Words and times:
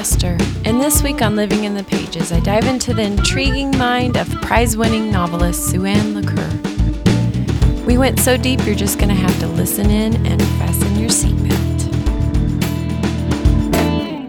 And 0.00 0.80
this 0.80 1.02
week 1.02 1.20
on 1.20 1.36
Living 1.36 1.64
in 1.64 1.74
the 1.74 1.84
Pages, 1.84 2.32
I 2.32 2.40
dive 2.40 2.64
into 2.64 2.94
the 2.94 3.02
intriguing 3.02 3.70
mind 3.76 4.16
of 4.16 4.26
prize 4.40 4.74
winning 4.74 5.10
novelist 5.12 5.68
Sue 5.68 5.84
Ann 5.84 6.14
LaCour. 6.14 7.84
We 7.84 7.98
went 7.98 8.18
so 8.18 8.38
deep, 8.38 8.64
you're 8.64 8.74
just 8.74 8.98
going 8.98 9.10
to 9.10 9.14
have 9.14 9.38
to 9.40 9.46
listen 9.46 9.90
in 9.90 10.24
and 10.24 10.40
fasten 10.58 10.98
your 10.98 11.10
seatbelt. 11.10 11.92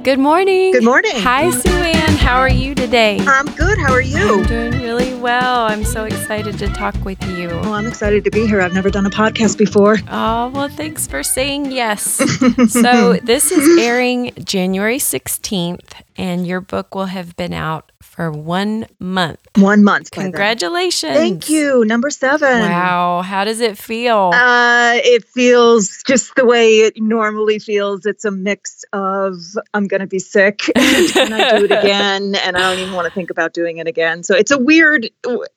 Good 0.03 0.19
morning. 0.19 0.73
Good 0.73 0.83
morning. 0.83 1.13
Hi, 1.15 1.49
Suanne. 1.51 2.17
How 2.21 2.37
are 2.37 2.49
you 2.49 2.75
today? 2.75 3.19
I'm 3.27 3.45
good. 3.55 3.77
How 3.77 3.91
are 3.91 3.99
you? 3.99 4.39
I'm 4.39 4.45
doing 4.45 4.81
really 4.81 5.13
well. 5.15 5.65
I'm 5.65 5.83
so 5.83 6.05
excited 6.05 6.57
to 6.59 6.67
talk 6.67 6.95
with 7.03 7.21
you. 7.37 7.49
Oh, 7.49 7.73
I'm 7.73 7.87
excited 7.87 8.23
to 8.23 8.31
be 8.31 8.47
here. 8.47 8.61
I've 8.61 8.73
never 8.73 8.89
done 8.89 9.05
a 9.05 9.09
podcast 9.09 9.57
before. 9.57 9.97
Oh, 10.09 10.49
well, 10.49 10.69
thanks 10.69 11.07
for 11.07 11.23
saying 11.23 11.71
yes. 11.71 12.03
so, 12.71 13.13
this 13.23 13.51
is 13.51 13.79
airing 13.79 14.31
January 14.45 14.97
16th, 14.97 15.93
and 16.15 16.47
your 16.47 16.61
book 16.61 16.95
will 16.95 17.07
have 17.07 17.35
been 17.35 17.53
out 17.53 17.91
for 18.11 18.29
one 18.29 18.85
month. 18.99 19.39
One 19.55 19.83
month. 19.83 20.11
Congratulations. 20.11 21.15
Thank 21.15 21.49
you. 21.49 21.85
Number 21.85 22.09
seven. 22.09 22.59
Wow. 22.59 23.21
How 23.21 23.45
does 23.45 23.61
it 23.61 23.77
feel? 23.77 24.31
Uh, 24.33 24.95
it 24.95 25.23
feels 25.25 26.03
just 26.05 26.35
the 26.35 26.45
way 26.45 26.79
it 26.79 26.95
normally 26.97 27.57
feels. 27.57 28.05
It's 28.05 28.25
a 28.25 28.31
mix 28.31 28.83
of 28.91 29.35
I'm 29.73 29.87
going 29.87 30.01
to 30.01 30.07
be 30.07 30.19
sick 30.19 30.61
and 30.75 31.33
I 31.33 31.57
do 31.57 31.65
it 31.65 31.71
again, 31.71 32.10
and 32.15 32.35
I 32.57 32.59
don't 32.59 32.79
even 32.79 32.93
want 32.93 33.05
to 33.05 33.11
think 33.11 33.29
about 33.29 33.53
doing 33.53 33.77
it 33.77 33.87
again. 33.87 34.23
So 34.23 34.35
it's 34.35 34.51
a 34.51 34.57
weird, 34.57 35.09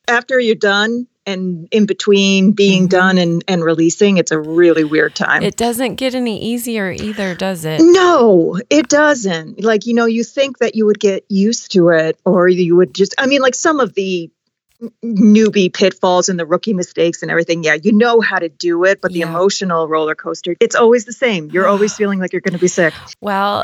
after 0.09 0.39
you're 0.39 0.55
done 0.55 1.07
and 1.27 1.67
in 1.71 1.87
between 1.87 2.53
being 2.53 2.85
Mhm. 2.87 2.91
done 2.91 3.19
and, 3.19 3.43
and 3.49 3.65
releasing, 3.65 4.19
it's 4.19 4.31
a 4.31 4.39
really 4.39 4.85
weird 4.85 5.15
time. 5.15 5.43
it 5.43 5.57
doesn't 5.57 5.95
get 5.97 6.15
any 6.15 6.43
easier 6.43 6.91
either, 6.91 7.35
does 7.35 7.65
it? 7.65 7.81
No, 7.83 8.59
it 8.69 8.89
doesn't. 8.89 9.63
Like, 9.65 9.87
you 9.87 9.95
know, 9.95 10.05
you 10.07 10.23
think 10.23 10.59
that 10.59 10.75
you 10.75 10.85
would 10.87 11.01
get 11.01 11.25
used 11.29 11.73
to 11.73 11.89
it 11.89 12.19
or 12.25 12.49
you 12.49 12.77
would 12.77 12.95
just, 12.95 13.15
I 13.19 13.27
mean, 13.27 13.41
like 13.41 13.55
some 13.55 13.81
of 13.81 13.95
the 13.95 14.31
newbie 15.03 15.73
pitfalls 15.73 16.29
and 16.29 16.39
the 16.39 16.45
rookie 16.45 16.75
mistakes 16.75 17.23
and 17.23 17.31
everything. 17.31 17.65
Yeah, 17.65 17.75
you 17.83 17.93
know 17.93 18.21
how 18.21 18.39
to 18.39 18.49
do 18.51 18.85
it, 18.85 19.01
but 19.01 19.13
the 19.13 19.21
Yeah. 19.21 19.29
emotional 19.29 19.89
roller 19.89 20.15
coaster, 20.15 20.57
it's 20.61 20.75
always 20.75 21.05
the 21.07 21.13
same. 21.13 21.49
You're 21.53 21.67
always 21.69 21.95
feeling 21.97 22.19
like 22.19 22.33
you're 22.33 22.41
going 22.43 22.53
to 22.53 22.59
be 22.59 22.69
sick. 22.69 22.93
Well, 23.21 23.63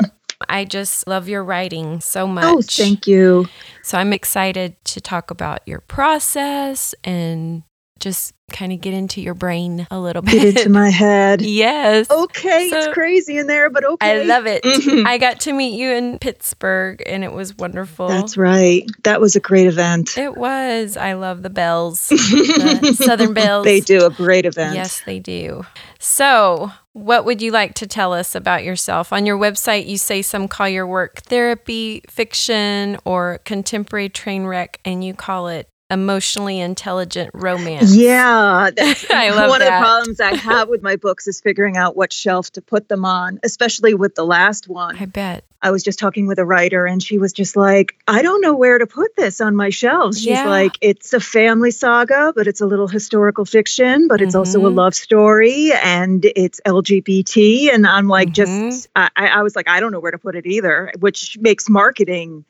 I 0.49 0.65
just 0.65 1.07
love 1.07 1.27
your 1.29 1.43
writing 1.43 2.01
so 2.01 2.27
much. 2.27 2.45
Oh, 2.45 2.61
thank 2.61 3.07
you. 3.07 3.47
So 3.83 3.97
I'm 3.97 4.13
excited 4.13 4.75
to 4.85 5.01
talk 5.01 5.31
about 5.31 5.59
your 5.67 5.79
process 5.81 6.93
and 7.03 7.63
just 7.99 8.33
kind 8.51 8.73
of 8.73 8.81
get 8.81 8.93
into 8.95 9.21
your 9.21 9.35
brain 9.35 9.85
a 9.91 9.99
little 9.99 10.23
bit. 10.23 10.31
Get 10.33 10.57
into 10.57 10.69
my 10.69 10.89
head. 10.89 11.41
yes. 11.43 12.09
Okay, 12.09 12.69
So- 12.69 12.77
it's 12.79 12.93
crazy 12.93 13.37
in 13.37 13.45
there, 13.47 13.69
but 13.69 13.85
okay. 13.85 14.21
I 14.21 14.23
love 14.23 14.47
it. 14.47 14.63
Mhm. 14.63 15.05
I 15.05 15.19
got 15.19 15.39
to 15.41 15.53
meet 15.53 15.77
you 15.79 15.91
in 15.91 16.17
Pittsburgh 16.17 17.01
and 17.05 17.23
it 17.23 17.31
was 17.31 17.55
wonderful. 17.57 18.07
That's 18.07 18.37
right. 18.37 18.85
That 19.03 19.21
was 19.21 19.35
a 19.35 19.39
great 19.39 19.67
event. 19.67 20.17
It 20.17 20.35
was. 20.35 20.97
I 20.97 21.13
love 21.13 21.43
the 21.43 21.51
bells. 21.51 22.07
The 22.09 22.95
Southern 23.05 23.33
Bells. 23.35 23.65
They 23.65 23.79
do 23.81 24.03
a 24.05 24.09
great 24.09 24.45
event. 24.47 24.73
Yes, 24.75 25.01
they 25.05 25.19
do. 25.19 25.63
So, 25.99 26.71
what 26.93 27.25
would 27.25 27.41
you 27.41 27.51
like 27.51 27.73
to 27.75 27.87
tell 27.87 28.13
us 28.13 28.35
about 28.35 28.63
yourself? 28.63 29.13
On 29.13 29.25
your 29.25 29.37
website, 29.37 29.87
you 29.87 29.97
say 29.97 30.21
some 30.21 30.47
call 30.47 30.67
your 30.67 30.85
work 30.85 31.21
therapy, 31.21 32.01
fiction, 32.09 32.97
or 33.05 33.39
contemporary 33.45 34.09
train 34.09 34.43
wreck, 34.43 34.79
and 34.83 35.03
you 35.03 35.13
call 35.13 35.47
it 35.47 35.70
emotionally 35.91 36.59
intelligent 36.59 37.29
romance. 37.33 37.93
Yeah, 37.95 38.71
that's 38.75 39.05
I 39.11 39.29
love 39.31 39.49
one 39.49 39.59
that. 39.59 39.67
of 39.67 39.73
the 39.73 39.79
problems 39.85 40.19
I 40.19 40.33
have 40.35 40.69
with 40.69 40.81
my 40.81 40.95
books 40.95 41.27
is 41.27 41.41
figuring 41.41 41.77
out 41.77 41.95
what 41.95 42.11
shelf 42.13 42.51
to 42.53 42.61
put 42.61 42.87
them 42.87 43.05
on, 43.05 43.39
especially 43.43 43.93
with 43.93 44.15
the 44.15 44.25
last 44.25 44.67
one. 44.67 44.97
I 44.97 45.05
bet. 45.05 45.43
I 45.63 45.69
was 45.69 45.83
just 45.83 45.99
talking 45.99 46.25
with 46.25 46.39
a 46.39 46.45
writer 46.45 46.87
and 46.87 47.03
she 47.03 47.19
was 47.19 47.33
just 47.33 47.55
like, 47.55 47.93
I 48.07 48.23
don't 48.23 48.41
know 48.41 48.55
where 48.55 48.79
to 48.79 48.87
put 48.87 49.15
this 49.15 49.39
on 49.41 49.55
my 49.55 49.69
shelves. 49.69 50.17
She's 50.17 50.29
Yeah. 50.29 50.47
like, 50.49 50.75
it's 50.81 51.13
a 51.13 51.19
family 51.19 51.69
saga, 51.69 52.33
but 52.35 52.47
it's 52.47 52.61
a 52.61 52.65
little 52.65 52.87
historical 52.87 53.45
fiction, 53.45 54.07
but 54.07 54.21
it's 54.21 54.33
also 54.33 54.65
a 54.65 54.71
Mhm. 54.71 54.75
love 54.75 54.95
story 54.95 55.71
and 55.83 56.25
it's 56.35 56.59
LGBT. 56.65 57.71
And 57.71 57.85
I'm 57.85 58.07
like, 58.07 58.29
Mhm. 58.29 58.33
just, 58.33 58.87
I, 58.95 59.09
I 59.15 59.43
was 59.43 59.55
like, 59.55 59.67
I 59.69 59.79
don't 59.79 59.91
know 59.91 59.99
where 59.99 60.11
to 60.11 60.17
put 60.17 60.35
it 60.35 60.47
either, 60.47 60.91
which 60.99 61.37
makes 61.39 61.69
marketing 61.69 62.43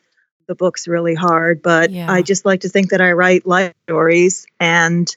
the 0.48 0.56
books 0.56 0.88
really 0.88 1.16
hard. 1.16 1.62
But 1.62 1.92
Yeah. 1.92 2.12
I 2.12 2.22
just 2.22 2.46
like 2.46 2.62
to 2.62 2.70
think 2.70 2.90
that 2.90 3.02
I 3.02 3.12
write 3.14 3.46
life 3.46 3.74
stories 3.84 4.46
and 4.60 5.14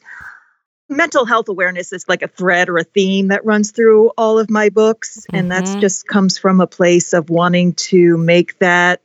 mental 0.87 1.25
health 1.25 1.49
awareness 1.49 1.91
is 1.91 2.05
like 2.07 2.21
a 2.21 2.27
thread 2.27 2.69
or 2.69 2.77
a 2.77 2.83
theme 2.83 3.29
that 3.29 3.43
runs 3.43 3.71
through 3.71 4.09
all 4.17 4.37
of 4.37 4.49
my 4.51 4.69
books 4.69 5.25
and 5.33 5.49
that's 5.49 5.75
Mhm. 5.75 5.81
just 5.81 6.07
comes 6.07 6.37
from 6.37 6.61
a 6.61 6.67
place 6.67 7.13
of 7.13 7.29
wanting 7.31 7.73
to 7.73 8.17
make 8.17 8.59
that 8.59 9.01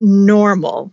normal 0.00 0.92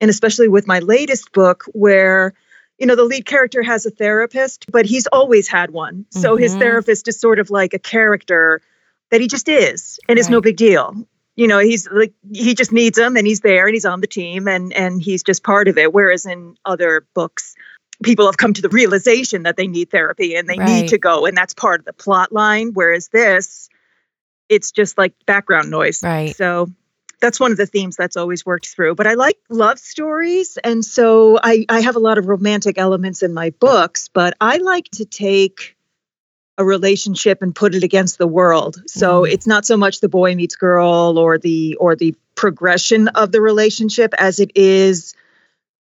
and 0.00 0.10
especially 0.10 0.48
with 0.48 0.66
my 0.66 0.80
latest 0.80 1.32
book 1.32 1.64
where 1.72 2.34
you 2.78 2.86
know 2.86 2.94
the 2.94 3.04
lead 3.04 3.24
character 3.24 3.62
has 3.62 3.86
a 3.86 3.90
therapist 3.90 4.66
but 4.70 4.84
he's 4.86 5.06
always 5.08 5.48
had 5.48 5.70
one 5.70 6.04
so 6.10 6.36
his 6.36 6.54
Mhm. 6.54 6.58
therapist 6.58 7.08
is 7.08 7.18
sort 7.18 7.38
of 7.38 7.50
like 7.50 7.72
a 7.74 7.78
character 7.78 8.60
that 9.10 9.20
he 9.20 9.26
just 9.26 9.48
is 9.48 9.98
and 10.08 10.18
it's 10.18 10.28
no 10.28 10.40
big 10.40 10.56
deal 10.56 11.06
you 11.36 11.46
know 11.48 11.58
he's 11.58 11.88
like 11.90 12.12
he 12.32 12.54
just 12.54 12.72
needs 12.72 12.98
him 12.98 13.16
and 13.16 13.26
he's 13.26 13.40
there 13.40 13.66
and 13.66 13.74
he's 13.74 13.84
on 13.84 14.00
the 14.00 14.06
team 14.06 14.46
and 14.48 14.72
and 14.72 15.02
he's 15.02 15.22
just 15.22 15.42
part 15.42 15.68
of 15.68 15.78
it. 15.78 15.92
Whereas 15.92 16.26
in 16.26 16.56
other 16.64 17.06
books 17.14 17.54
people 18.02 18.26
have 18.26 18.36
come 18.36 18.52
to 18.52 18.62
the 18.62 18.68
realization 18.68 19.44
that 19.44 19.56
they 19.56 19.66
need 19.66 19.90
therapy 19.90 20.34
and 20.34 20.48
they 20.48 20.58
Right. 20.58 20.68
need 20.68 20.88
to 20.88 20.98
go 20.98 21.26
and 21.26 21.36
that's 21.36 21.54
part 21.54 21.80
of 21.80 21.86
the 21.86 21.92
plot 21.92 22.32
line. 22.32 22.70
Whereas 22.72 23.08
this 23.08 23.68
it's 24.48 24.70
just 24.72 24.98
like 24.98 25.14
background 25.26 25.70
noise. 25.70 26.02
Right. 26.02 26.34
so 26.36 26.68
that's 27.20 27.40
one 27.40 27.52
of 27.52 27.56
the 27.56 27.66
themes 27.66 27.96
that's 27.96 28.16
always 28.16 28.44
worked 28.44 28.66
through. 28.68 28.94
But 28.94 29.06
i 29.06 29.14
like 29.14 29.38
love 29.48 29.78
stories. 29.78 30.58
And 30.62 30.84
so 30.84 31.38
i 31.42 31.64
i 31.68 31.80
have 31.80 31.96
a 31.96 32.00
lot 32.00 32.18
of 32.18 32.26
romantic 32.26 32.78
elements 32.78 33.22
in 33.22 33.32
my 33.34 33.50
books 33.50 34.08
but 34.12 34.36
i 34.40 34.58
like 34.58 34.88
to 34.92 35.04
take 35.04 35.76
a 36.58 36.64
relationship 36.64 37.42
and 37.42 37.54
put 37.54 37.74
it 37.74 37.82
against 37.82 38.18
the 38.18 38.26
world 38.26 38.80
so 38.86 39.22
Mm. 39.22 39.32
it's 39.32 39.46
not 39.46 39.66
so 39.66 39.76
much 39.76 40.00
the 40.00 40.08
boy 40.08 40.34
meets 40.34 40.54
girl 40.56 41.18
or 41.18 41.36
the 41.38 41.74
or 41.80 41.96
the 41.96 42.14
progression 42.36 43.08
of 43.08 43.32
the 43.32 43.40
relationship 43.40 44.14
as 44.18 44.38
it 44.38 44.50
is 44.54 45.14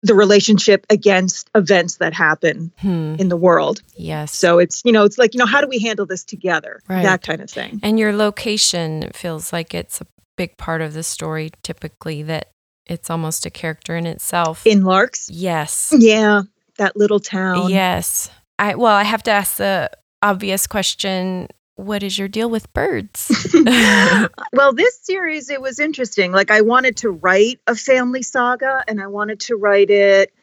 the 0.02 0.14
relationship 0.16 0.86
against 0.90 1.50
events 1.56 1.98
that 1.98 2.14
happen 2.14 2.72
Hmm. 2.80 3.16
in 3.20 3.30
the 3.30 3.38
world 3.38 3.82
Yes. 3.96 4.34
so 4.36 4.60
it's 4.60 4.82
you 4.84 4.92
know 4.92 5.04
it's 5.04 5.18
like 5.18 5.34
you 5.34 5.38
know 5.40 5.46
how 5.46 5.62
do 5.62 5.68
we 5.68 5.80
handle 5.80 6.06
this 6.06 6.24
together 6.24 6.82
Right. 6.90 7.04
that 7.04 7.22
kind 7.22 7.42
of 7.42 7.50
thing 7.50 7.80
and 7.84 8.00
your 8.00 8.14
location 8.14 9.12
feels 9.14 9.54
like 9.54 9.74
it's 9.74 10.02
a 10.02 10.08
big 10.36 10.58
part 10.58 10.82
of 10.82 10.94
the 10.94 11.04
story, 11.04 11.52
typically, 11.62 12.24
that 12.24 12.50
it's 12.88 13.12
almost 13.12 13.46
a 13.46 13.52
character 13.52 13.96
in 13.96 14.08
itself. 14.08 14.66
in 14.66 14.84
larks 14.84 15.30
yes. 15.32 15.94
yeah 15.98 16.42
that 16.80 16.98
little 16.98 17.20
town 17.20 17.70
Yes. 17.70 18.32
I 18.58 18.74
well, 18.76 18.94
I 18.96 19.04
have 19.04 19.22
to 19.24 19.32
ask 19.32 19.58
the 19.58 19.92
obvious 20.24 20.66
question, 20.66 21.50
what 21.76 22.02
is 22.02 22.18
your 22.18 22.28
deal 22.28 22.50
with 22.50 22.72
birds? 22.74 23.32
well, 24.54 24.74
this 24.74 25.00
series, 25.02 25.50
it 25.50 25.62
was 25.62 25.80
interesting. 25.80 26.32
Like, 26.32 26.50
I 26.50 26.62
wanted 26.62 26.98
to 26.98 27.12
write 27.12 27.60
a 27.68 27.76
family 27.76 28.24
saga 28.24 28.84
and 28.88 29.02
I 29.02 29.08
wanted 29.08 29.42
to 29.42 29.56
write 29.56 29.90
it 29.90 30.34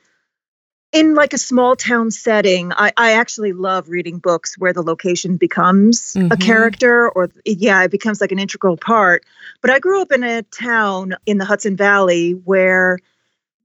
in 0.92 1.14
like 1.14 1.32
a 1.32 1.38
small 1.38 1.76
town 1.76 2.10
setting. 2.10 2.72
I, 2.72 2.92
I 2.96 3.12
actually 3.12 3.52
love 3.52 3.88
reading 3.88 4.18
books 4.18 4.58
where 4.58 4.72
the 4.72 4.82
location 4.82 5.36
becomes 5.36 6.16
a 6.16 6.36
Mhm. 6.36 6.40
character 6.40 7.08
or, 7.08 7.30
yeah, 7.44 7.82
it 7.84 7.90
becomes 7.90 8.20
like 8.20 8.32
an 8.32 8.40
integral 8.40 8.76
part. 8.76 9.24
But 9.62 9.70
I 9.70 9.78
grew 9.78 10.02
up 10.02 10.12
in 10.12 10.24
a 10.24 10.42
town 10.42 11.14
in 11.26 11.38
the 11.38 11.44
Hudson 11.44 11.76
Valley 11.76 12.32
where 12.32 12.98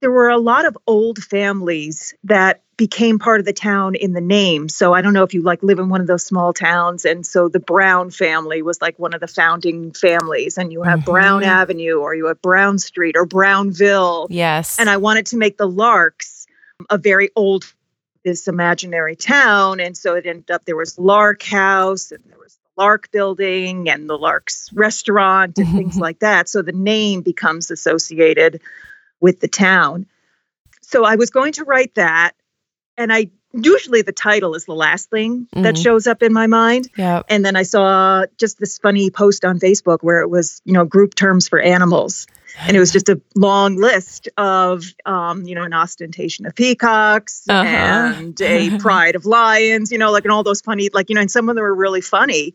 there 0.05 0.11
were 0.11 0.29
a 0.29 0.38
lot 0.38 0.66
of 0.67 0.77
old 0.85 1.17
families 1.17 2.13
that 2.25 2.61
became 2.78 3.17
part 3.17 3.40
of 3.40 3.46
the 3.47 3.53
town 3.53 3.96
in 3.96 4.13
the 4.13 4.22
name. 4.22 4.69
So 4.69 4.93
I 4.93 5.02
don't 5.02 5.13
know 5.13 5.23
if 5.23 5.34
you 5.34 5.41
like 5.41 5.63
live 5.63 5.79
in 5.79 5.90
one 5.90 5.99
of 5.99 6.05
those 6.05 6.23
small 6.23 6.53
towns. 6.53 7.05
And 7.05 7.25
so 7.25 7.49
the 7.49 7.59
Brown 7.59 8.11
family 8.11 8.61
was 8.61 8.79
like 8.79 8.99
one 8.99 9.16
of 9.16 9.19
the 9.19 9.25
founding 9.28 9.93
families. 9.93 10.59
And 10.59 10.72
you 10.72 10.84
have 10.84 11.03
Brown 11.03 11.41
Mhm. 11.41 11.47
Avenue 11.47 11.96
or 11.96 12.13
you 12.13 12.28
have 12.28 12.40
Brown 12.40 12.78
Street 12.78 13.16
or 13.17 13.25
Brownville. 13.25 14.28
yes. 14.29 14.78
And 14.78 14.91
I 14.91 14.97
wanted 14.97 15.25
to 15.28 15.37
make 15.37 15.57
the 15.57 15.67
Larks 15.67 16.46
a 16.91 16.99
very 16.99 17.31
old 17.35 17.66
this 18.23 18.47
imaginary 18.47 19.16
town. 19.16 19.79
And 19.79 19.97
so 19.97 20.13
it 20.13 20.28
ended 20.28 20.51
up 20.51 20.66
there 20.66 20.75
was 20.75 20.99
Lark 20.99 21.41
House 21.41 22.11
and 22.11 22.23
there 22.29 22.37
was 22.37 22.53
the 22.53 22.84
Lark 22.84 23.09
Building 23.11 23.90
and 23.90 24.08
the 24.08 24.17
Lark's 24.19 24.69
restaurant 24.72 25.58
and 25.58 25.67
things 25.75 25.97
like 26.08 26.19
that. 26.19 26.47
So 26.47 26.61
the 26.61 26.73
name 26.73 27.22
becomes 27.22 27.72
associated 27.72 28.61
with 29.25 29.39
the 29.39 29.47
town. 29.47 30.05
So 30.81 31.03
I 31.03 31.16
was 31.16 31.29
going 31.31 31.53
to 31.53 31.63
write 31.63 31.95
that. 31.95 32.33
And 32.95 33.11
I 33.11 33.29
usually 33.53 34.01
the 34.03 34.11
title 34.11 34.53
is 34.53 34.66
the 34.66 34.73
last 34.75 35.09
thing 35.09 35.47
that 35.53 35.75
Mhm. 35.75 35.83
shows 35.83 36.05
up 36.07 36.22
in 36.22 36.31
my 36.31 36.45
mind. 36.45 36.89
Yep. 36.97 37.25
And 37.29 37.43
then 37.45 37.55
I 37.55 37.63
saw 37.63 38.25
just 38.37 38.59
this 38.59 38.77
funny 38.77 39.09
post 39.09 39.43
on 39.45 39.59
Facebook 39.59 39.99
where 40.01 40.19
it 40.22 40.29
was, 40.29 40.61
you 40.66 40.73
know, 40.73 40.85
group 40.85 41.16
terms 41.16 41.47
for 41.47 41.59
animals. 41.59 42.27
And 42.67 42.77
it 42.77 42.79
was 42.79 42.91
just 42.91 43.09
a 43.09 43.19
long 43.35 43.75
list 43.77 44.29
of, 44.37 44.83
um, 45.05 45.43
you 45.47 45.55
know, 45.55 45.63
an 45.63 45.73
ostentation 45.73 46.45
of 46.45 46.53
peacocks 46.55 47.43
Uh-huh. 47.49 47.66
and 47.67 48.39
a 48.41 48.77
pride 48.85 49.16
of 49.16 49.25
lions, 49.25 49.91
you 49.91 49.97
know, 49.97 50.11
like, 50.11 50.23
and 50.25 50.31
all 50.31 50.43
those 50.43 50.61
funny, 50.61 50.89
like, 50.93 51.09
you 51.09 51.16
know, 51.16 51.22
and 51.22 51.31
some 51.31 51.49
of 51.49 51.55
them 51.55 51.63
were 51.63 51.73
really 51.75 52.01
funny. 52.01 52.53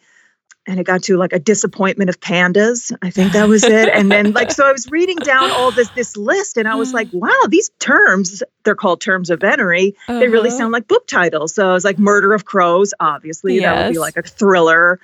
And 0.70 0.78
it 0.78 0.84
got 0.84 1.02
to 1.02 1.16
like 1.16 1.32
a 1.32 1.40
disappointment 1.40 2.10
of 2.10 2.20
pandas. 2.20 2.96
I 3.02 3.10
think 3.10 3.32
that 3.32 3.48
was 3.48 3.64
it. 3.64 3.88
and 3.88 4.10
then 4.10 4.32
like 4.32 4.52
so 4.52 4.64
I 4.64 4.72
was 4.72 4.88
reading 4.88 5.16
down 5.16 5.50
all 5.50 5.72
this 5.72 5.88
this 5.90 6.16
list 6.16 6.56
and 6.56 6.68
I 6.68 6.76
was 6.76 6.94
like, 6.94 7.08
wow, 7.12 7.40
these 7.48 7.70
terms, 7.80 8.44
they're 8.64 8.76
called 8.76 9.00
terms 9.00 9.30
of 9.30 9.40
venery. 9.40 9.96
Uh-huh. 10.08 10.20
They 10.20 10.28
really 10.28 10.48
uh-huh. 10.48 10.58
sound 10.58 10.72
like 10.72 10.86
book 10.86 11.08
titles. 11.08 11.56
So 11.56 11.68
I 11.68 11.72
was 11.72 11.84
like 11.84 11.98
Murder 11.98 12.32
of 12.34 12.44
Crows, 12.44 12.94
obviously. 13.00 13.56
Yes. 13.56 13.62
That 13.64 13.86
would 13.86 13.92
be 13.94 13.98
like 13.98 14.16
a 14.16 14.22
thriller 14.22 15.00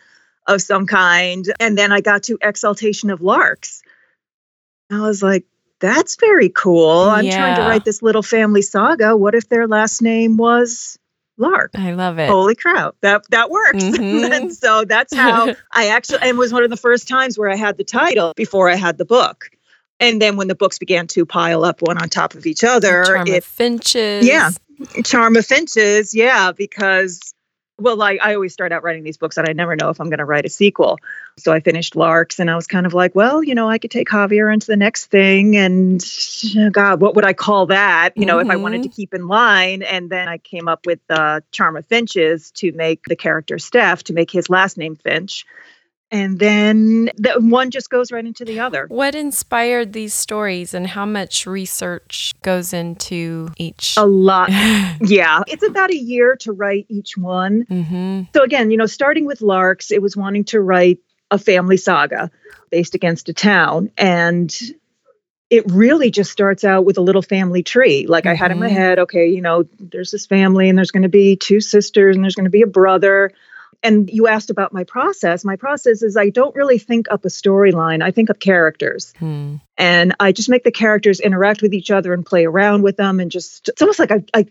of 0.47 0.63
some 0.63 0.87
kind. 0.87 1.45
And 1.59 1.77
then 1.77 1.91
I 1.91 2.01
got 2.01 2.23
to 2.25 2.39
Exaltation 2.41 3.11
of 3.11 3.21
Larks. 3.21 3.83
I 4.93 5.01
was 5.01 5.21
like, 5.21 5.45
that's 5.81 6.15
very 6.15 6.49
cool. 6.49 7.01
I'm 7.01 7.25
yeah. 7.25 7.39
trying 7.39 7.57
to 7.57 7.63
write 7.63 7.85
this 7.85 8.03
little 8.03 8.23
family 8.23 8.63
saga. 8.63 9.17
What 9.17 9.35
if 9.35 9.49
their 9.49 9.67
last 9.67 10.01
name 10.01 10.37
was 10.37 10.97
Lark. 11.39 11.73
I 11.75 11.93
love 11.93 12.19
it. 12.19 12.29
Holy 12.29 12.55
crap. 12.55 12.95
That 13.03 13.29
that 13.31 13.51
works. 13.51 13.85
Mm-hmm. 13.97 14.33
and 14.33 14.55
so 14.55 14.85
that's 14.85 15.15
how 15.15 15.55
I 15.73 15.89
actually 15.89 16.19
and 16.23 16.37
was 16.37 16.53
one 16.53 16.65
of 16.65 16.71
the 16.71 16.77
first 16.77 17.09
times 17.09 17.39
where 17.39 17.51
I 17.51 17.57
had 17.57 17.77
the 17.77 17.85
title 17.85 18.33
before 18.37 18.69
I 18.69 18.75
had 18.75 18.99
the 18.99 19.05
book. 19.05 19.51
And 19.99 20.21
then 20.21 20.37
when 20.37 20.49
the 20.49 20.55
books 20.55 20.79
began 20.79 21.07
to 21.09 21.25
pile 21.25 21.65
up 21.65 21.81
one 21.81 21.97
on 21.99 22.09
top 22.09 22.35
of 22.35 22.47
each 22.47 22.65
other, 22.65 23.05
Charm 23.05 23.29
it, 23.29 23.39
of 23.39 23.45
Finches. 23.45 24.27
Yeah. 24.27 24.51
Charm 25.05 25.37
of 25.37 25.47
Finches, 25.47 26.15
yeah, 26.15 26.53
because 26.53 27.35
well, 27.79 27.97
like 27.97 28.21
I 28.23 28.35
always 28.35 28.53
start 28.53 28.73
out 28.73 28.83
writing 28.83 29.03
these 29.03 29.19
books 29.19 29.37
and 29.37 29.49
I 29.49 29.53
never 29.53 29.77
know 29.77 29.91
if 29.91 30.01
I'm 30.01 30.09
going 30.09 30.19
to 30.19 30.25
write 30.25 30.47
a 30.47 30.49
sequel. 30.49 30.99
So 31.37 31.53
I 31.53 31.61
finished 31.61 31.95
Larks 31.95 32.39
and 32.41 32.51
I 32.51 32.57
was 32.57 32.67
kind 32.67 32.87
of 32.87 32.95
like, 32.95 33.15
well, 33.15 33.43
you 33.43 33.55
know, 33.55 33.69
I 33.69 33.79
could 33.79 33.91
take 33.91 34.09
Javier 34.09 34.53
into 34.53 34.67
the 34.67 34.77
next 34.77 35.07
thing. 35.07 35.57
And 35.57 36.03
God, 36.73 37.01
what 37.01 37.15
would 37.17 37.25
I 37.25 37.35
call 37.35 37.67
that? 37.67 38.17
You 38.17 38.25
know, 38.25 38.39
mm-hmm. 38.39 38.51
if 38.51 38.55
I 38.55 38.57
wanted 38.57 38.85
to 38.85 38.89
mm-hmm. 38.89 38.97
keep 38.97 39.15
in 39.15 39.29
line. 39.29 39.83
And 39.83 40.09
then 40.09 40.27
I 40.27 40.39
came 40.39 40.69
up 40.69 40.87
with 40.87 41.01
uh, 41.11 41.41
Charm 41.51 41.77
of 41.77 41.87
Finches 41.87 42.51
to 42.53 42.73
make 42.73 43.05
the 43.05 43.17
character 43.17 43.59
Steph, 43.59 44.05
to 44.05 44.15
make 44.15 44.31
his 44.31 44.49
last 44.49 44.79
name 44.79 44.97
Finch 44.97 45.45
and 46.11 46.39
then 46.39 47.11
the 47.17 47.35
one 47.41 47.71
just 47.71 47.91
goes 47.91 48.13
right 48.13 48.25
into 48.25 48.45
the 48.45 48.61
other. 48.61 48.87
What 48.89 49.15
inspired 49.15 49.93
these 49.93 50.15
stories 50.15 50.73
and 50.73 50.87
how 50.87 51.05
much 51.05 51.47
research 51.47 52.33
goes 52.43 52.73
into 52.73 53.49
each? 53.57 53.95
A 53.97 54.07
lot. 54.07 54.51
yeah. 55.01 55.43
It's 55.49 55.67
about 55.67 55.91
a 55.91 55.97
year 55.97 56.37
to 56.41 56.53
write 56.53 56.87
each 56.89 57.17
one. 57.17 57.65
Mm-hmm. 57.65 58.23
So, 58.35 58.45
again, 58.45 58.71
you 58.71 58.77
know, 58.77 58.87
starting 58.87 59.27
with 59.27 59.41
Larks, 59.41 59.91
it 59.91 60.01
was 60.01 60.17
wanting 60.17 60.45
to 60.45 60.61
write 60.61 60.99
a 61.33 61.39
family 61.39 61.77
saga 61.77 62.31
based 62.71 62.95
against 62.95 63.29
a 63.29 63.33
town. 63.33 63.91
And 63.99 64.57
it 65.51 65.65
really 65.71 66.13
just 66.13 66.31
starts 66.31 66.63
out 66.63 66.85
with 66.85 66.99
a 66.99 67.01
little 67.01 67.23
family 67.23 67.65
tree. 67.65 68.07
Like 68.07 68.25
mm-hmm. 68.25 68.31
I 68.31 68.35
had 68.35 68.53
in 68.53 68.61
my 68.61 68.69
mm-hmm. 68.69 68.77
head, 68.77 68.99
okay, 69.01 69.27
you 69.27 69.41
know, 69.41 69.65
there's 69.81 70.13
this 70.13 70.27
family 70.27 70.69
and 70.69 70.79
there's 70.79 70.93
going 70.93 71.03
to 71.03 71.09
be 71.09 71.35
two 71.35 71.61
sisters 71.61 72.15
and 72.15 72.25
there's 72.25 72.37
going 72.37 72.45
to 72.45 72.51
be 72.51 72.63
a 72.63 72.69
brother 72.69 73.33
and 73.83 74.11
you 74.11 74.27
asked 74.27 74.51
about 74.51 74.73
my 74.73 74.85
process. 74.85 75.45
My 75.45 75.57
process 75.57 76.03
is 76.03 76.17
I 76.17 76.31
don't 76.31 76.55
really 76.55 76.79
think 76.79 77.07
up 77.11 77.25
a 77.25 77.29
storyline, 77.29 78.03
I 78.03 78.11
think 78.11 78.31
of 78.31 78.39
characters. 78.39 79.13
Hmm. 79.19 79.57
And 79.79 80.15
I 80.19 80.33
just 80.33 80.49
make 80.49 80.65
the 80.65 80.71
characters 80.71 81.21
interact 81.21 81.61
with 81.61 81.75
each 81.75 81.91
other 81.91 82.15
and 82.15 82.25
play 82.25 82.47
around 82.47 82.83
with 82.83 82.97
them. 82.97 83.21
And 83.21 83.31
just, 83.31 83.69
it's 83.69 83.83
almost 83.83 83.99
like 83.99 84.11
I, 84.11 84.25
I, 84.33 84.47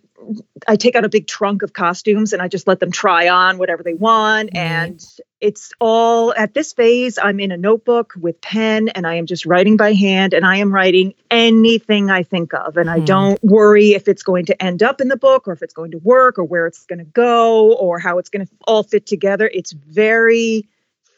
I 0.68 0.76
take 0.76 0.96
out 0.96 1.04
a 1.04 1.10
big 1.10 1.28
trunk 1.28 1.64
of 1.64 1.74
costumes 1.74 2.34
and 2.34 2.42
I 2.42 2.48
just 2.48 2.68
let 2.68 2.80
them 2.80 2.92
try 2.92 3.30
on 3.30 3.58
whatever 3.58 3.82
they 3.82 3.96
want. 3.96 4.52
And 4.56 5.04
it's 5.42 5.74
all 5.80 6.34
at 6.36 6.54
this 6.54 6.74
phase, 6.74 7.20
I'm 7.22 7.40
in 7.40 7.52
a 7.52 7.58
notebook 7.58 8.14
with 8.20 8.40
pen 8.42 8.90
and 8.90 9.06
I 9.06 9.16
am 9.16 9.26
just 9.26 9.46
writing 9.46 9.78
by 9.78 9.94
hand 9.94 10.34
and 10.34 10.46
I 10.46 10.58
am 10.58 10.74
writing 10.74 11.14
anything 11.30 12.10
I 12.10 12.24
think 12.24 12.54
of. 12.54 12.78
And 12.78 12.88
mm. 12.88 12.94
I 12.94 13.00
hmm. 13.00 13.06
don't 13.06 13.44
worry 13.44 13.94
if 13.94 14.08
it's 14.08 14.24
going 14.24 14.46
to 14.46 14.64
end 14.64 14.82
up 14.82 15.02
in 15.02 15.08
the 15.08 15.18
book 15.18 15.48
or 15.48 15.54
if 15.54 15.62
it's 15.62 15.74
going 15.74 15.92
to 15.92 15.98
work 16.00 16.40
or 16.40 16.44
where 16.44 16.68
it's 16.68 16.86
going 16.86 17.00
to 17.00 17.06
go 17.06 17.74
or 17.74 18.00
how 18.00 18.18
it's 18.18 18.30
going 18.30 18.46
to 18.46 18.52
all 18.66 18.84
fit 18.84 19.06
together. 19.06 19.50
It's 19.54 19.74
very 19.74 20.68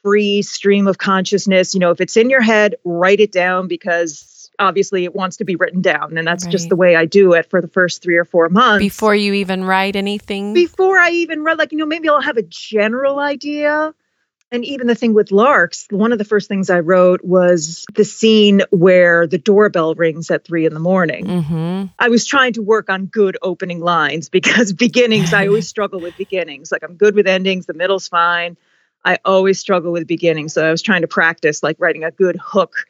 free 0.02 0.42
stream 0.42 0.88
of 0.88 0.98
consciousness. 0.98 1.74
You 1.74 1.80
know, 1.80 1.92
if 1.92 2.02
it's 2.02 2.18
in 2.18 2.30
your 2.30 2.42
head, 2.42 2.76
write 2.84 3.20
it 3.20 3.32
down 3.32 3.68
because 3.68 4.50
obviously 4.60 5.04
it 5.04 5.14
wants 5.14 5.38
to 5.38 5.46
be 5.46 5.56
written 5.56 5.82
down 5.82 6.18
and 6.18 6.26
that's 6.26 6.46
right. 6.46 6.52
just 6.52 6.68
the 6.68 6.76
way 6.76 6.96
i 6.96 7.06
do 7.06 7.34
it 7.34 7.48
for 7.48 7.62
the 7.62 7.68
first 7.68 8.02
three 8.02 8.18
or 8.18 8.26
four 8.26 8.50
months 8.50 8.84
before 8.84 9.14
you 9.14 9.34
even 9.34 9.64
write 9.64 9.96
anything 9.96 10.52
before 10.52 10.98
i 10.98 11.12
even 11.12 11.44
write 11.44 11.60
like 11.60 11.72
you 11.72 11.78
know 11.78 11.86
maybe 11.86 12.10
i'll 12.10 12.20
have 12.20 12.38
a 12.38 12.42
general 12.42 13.20
idea 13.20 13.94
and 14.52 14.64
even 14.64 14.88
the 14.88 14.96
thing 14.96 15.14
with 15.14 15.32
larks 15.32 15.88
one 15.90 16.12
of 16.12 16.18
the 16.18 16.26
first 16.26 16.48
things 16.48 16.70
i 16.70 16.80
wrote 16.80 17.24
was 17.24 17.86
the 17.94 18.04
scene 18.06 18.62
where 18.70 19.28
the 19.28 19.38
doorbell 19.38 19.96
rings 19.96 20.32
at 20.32 20.46
three 20.46 20.66
in 20.66 20.74
the 20.74 20.80
morning 20.80 21.26
mm-hmm. 21.26 21.86
i 22.00 22.10
was 22.10 22.26
trying 22.26 22.54
to 22.54 22.62
work 22.62 22.90
on 22.90 23.06
good 23.06 23.38
opening 23.42 23.80
lines 23.80 24.30
because 24.30 24.74
beginnings 24.88 25.34
i 25.34 25.48
always 25.48 25.68
struggle 25.68 26.00
with 26.00 26.16
beginnings 26.18 26.72
like 26.72 26.84
i'm 26.84 26.96
good 26.96 27.16
with 27.16 27.28
endings 27.28 27.66
the 27.66 27.74
middle's 27.74 28.08
fine 28.08 28.58
i 29.06 29.18
always 29.26 29.60
struggle 29.60 29.92
with 29.92 30.08
beginnings 30.08 30.54
so 30.54 30.66
i 30.66 30.72
was 30.72 30.82
trying 30.82 31.02
to 31.02 31.08
practice 31.08 31.64
like 31.64 31.76
writing 31.80 32.04
a 32.04 32.12
good 32.12 32.38
hook 32.42 32.86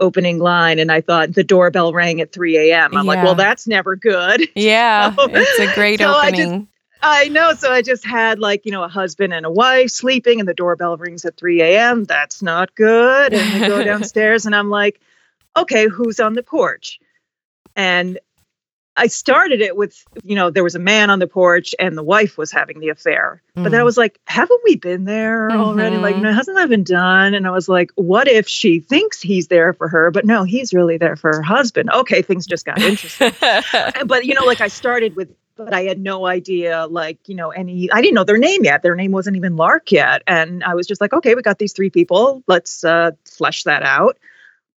opening 0.00 0.38
line 0.38 0.78
and 0.78 0.92
I 0.92 1.00
thought 1.00 1.34
the 1.34 1.44
doorbell 1.44 1.92
rang 1.92 2.20
at 2.20 2.32
3 2.32 2.70
a.m. 2.70 2.96
I'm 2.96 3.04
yeah. 3.04 3.12
like, 3.14 3.24
well, 3.24 3.34
that's 3.34 3.66
never 3.66 3.96
good. 3.96 4.48
Yeah. 4.54 5.14
So, 5.14 5.28
it's 5.28 5.58
a 5.58 5.74
great 5.74 6.00
so 6.00 6.14
opening. 6.14 6.68
I, 7.02 7.28
know. 7.28 7.54
So 7.54 7.72
I 7.72 7.82
just 7.82 8.04
had 8.04 8.38
like, 8.38 8.64
you 8.64 8.72
know, 8.72 8.82
a 8.82 8.88
husband 8.88 9.32
and 9.32 9.46
a 9.46 9.50
wife 9.50 9.90
sleeping 9.90 10.40
and 10.40 10.48
the 10.48 10.54
doorbell 10.54 10.96
rings 10.96 11.24
at 11.24 11.36
3 11.36 11.62
a.m. 11.62 12.04
That's 12.04 12.42
not 12.42 12.74
good. 12.74 13.34
And 13.34 13.64
I 13.64 13.68
go 13.68 13.82
downstairs 13.84 14.46
and 14.46 14.54
I'm 14.54 14.70
like, 14.70 15.00
okay, 15.56 15.88
who's 15.88 16.20
on 16.20 16.34
the 16.34 16.42
porch? 16.42 17.00
And 17.76 18.18
I 18.98 19.06
started 19.06 19.60
it 19.60 19.76
with, 19.76 20.04
you 20.24 20.34
know, 20.34 20.50
there 20.50 20.64
was 20.64 20.74
a 20.74 20.80
man 20.80 21.08
on 21.08 21.20
the 21.20 21.28
porch 21.28 21.72
and 21.78 21.96
the 21.96 22.02
wife 22.02 22.36
was 22.36 22.50
having 22.50 22.80
the 22.80 22.88
affair. 22.88 23.40
Mm. 23.56 23.62
But 23.62 23.70
then 23.70 23.80
I 23.80 23.82
mm. 23.82 23.86
was 23.86 23.96
like, 23.96 24.18
haven't 24.26 24.60
we 24.64 24.74
been 24.74 25.04
there 25.04 25.48
mm-hmm. 25.48 25.60
already? 25.60 25.96
Like, 25.96 26.16
mm-hmm. 26.16 26.24
no, 26.24 26.32
hasn't 26.32 26.56
that 26.56 26.68
been 26.68 26.82
done? 26.82 27.34
And 27.34 27.46
I 27.46 27.50
was 27.50 27.68
like, 27.68 27.92
what 27.94 28.26
if 28.26 28.48
she 28.48 28.80
thinks 28.80 29.22
he's 29.22 29.46
there 29.46 29.72
for 29.72 29.86
her, 29.86 30.10
but 30.10 30.24
no, 30.24 30.42
he's 30.42 30.74
really 30.74 30.98
there 30.98 31.14
for 31.14 31.32
her 31.32 31.42
husband? 31.42 31.90
Okay, 31.90 32.22
things 32.22 32.44
just 32.44 32.66
got 32.66 32.80
interesting. 32.80 33.32
but, 34.06 34.24
you 34.26 34.34
know, 34.34 34.44
like 34.44 34.60
I 34.60 34.68
started 34.68 35.14
with, 35.14 35.32
but 35.58 35.74
I 35.74 35.82
had 35.82 35.98
no 35.98 36.26
idea, 36.26 36.86
like, 36.86 37.18
you 37.28 37.34
know, 37.34 37.50
any, 37.50 37.90
I 37.90 38.00
didn't 38.00 38.14
know 38.14 38.24
their 38.24 38.38
name 38.38 38.64
yet. 38.64 38.82
Their 38.82 38.94
name 38.94 39.12
wasn't 39.12 39.36
even 39.36 39.56
Lark 39.56 39.92
yet. 39.92 40.22
And 40.26 40.64
I 40.64 40.74
was 40.74 40.86
just 40.86 41.00
like, 41.00 41.12
okay, 41.12 41.34
we 41.34 41.42
got 41.42 41.58
these 41.58 41.74
three 41.74 41.90
people. 41.90 42.42
Let's 42.46 42.84
uh, 42.84 43.10
flesh 43.26 43.64
that 43.64 43.82
out 43.82 44.16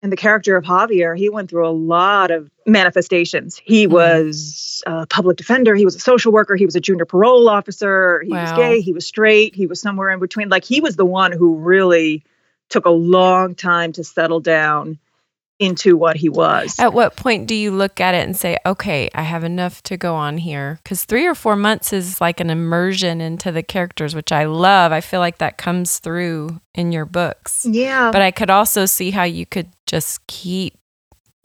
and 0.04 0.12
the 0.12 0.18
character 0.18 0.58
of 0.58 0.64
Javier, 0.64 1.18
he 1.18 1.30
went 1.30 1.50
through 1.50 1.68
a 1.68 1.70
lot 1.70 2.32
of 2.32 2.50
manifestations. 2.66 3.62
He 3.64 3.86
mm-hmm. 3.86 3.94
was 3.94 4.84
a 4.88 5.06
public 5.06 5.38
defender, 5.38 5.76
he 5.76 5.86
was 5.86 5.96
a 5.96 6.00
social 6.00 6.32
worker, 6.32 6.56
he 6.56 6.66
was 6.66 6.76
a 6.76 6.80
junior 6.80 7.06
parole 7.06 7.48
officer, 7.48 8.22
he 8.22 8.32
wow. 8.32 8.42
was 8.42 8.52
gay, 8.54 8.82
he 8.82 8.94
was 8.94 9.06
straight, 9.06 9.54
he 9.54 9.68
was 9.68 9.80
somewhere 9.80 10.10
in 10.10 10.20
between. 10.20 10.50
Like 10.50 10.66
he 10.66 10.82
was 10.82 10.96
the 10.96 11.06
one 11.06 11.32
who 11.32 11.58
really 11.58 12.24
took 12.70 12.86
a 12.86 12.92
long 12.92 13.54
time 13.54 13.92
to 13.94 14.04
settle 14.04 14.40
down 14.40 14.98
into 15.62 15.96
what 15.96 16.18
he 16.18 16.28
was. 16.28 16.78
At 16.80 16.92
what 16.92 17.16
point 17.16 17.48
do 17.48 17.54
you 17.54 17.72
look 17.72 18.02
at 18.02 18.16
it 18.16 18.26
and 18.26 18.36
say, 18.36 18.58
okay, 18.66 19.10
I 19.14 19.22
have 19.22 19.44
enough 19.44 19.84
to 19.84 19.96
go 19.96 20.16
on 20.16 20.40
here? 20.40 20.80
Because 20.84 21.06
three 21.06 21.28
or 21.28 21.36
four 21.36 21.56
months 21.56 21.94
is 21.94 22.20
like 22.20 22.40
an 22.40 22.50
immersion 22.50 23.22
into 23.22 23.52
the 23.52 23.62
characters, 23.62 24.16
which 24.16 24.32
I 24.32 24.46
love. 24.46 24.92
I 24.92 25.02
feel 25.02 25.20
like 25.20 25.38
that 25.38 25.60
comes 25.60 26.00
through 26.00 26.60
in 26.74 26.92
your 26.92 27.06
books. 27.06 27.66
Yeah. 27.70 28.12
But 28.12 28.24
I 28.24 28.32
could 28.32 28.50
also 28.50 28.88
see 28.88 29.12
how 29.12 29.24
you 29.24 29.46
could 29.46 29.70
just 29.86 30.26
keep 30.26 30.78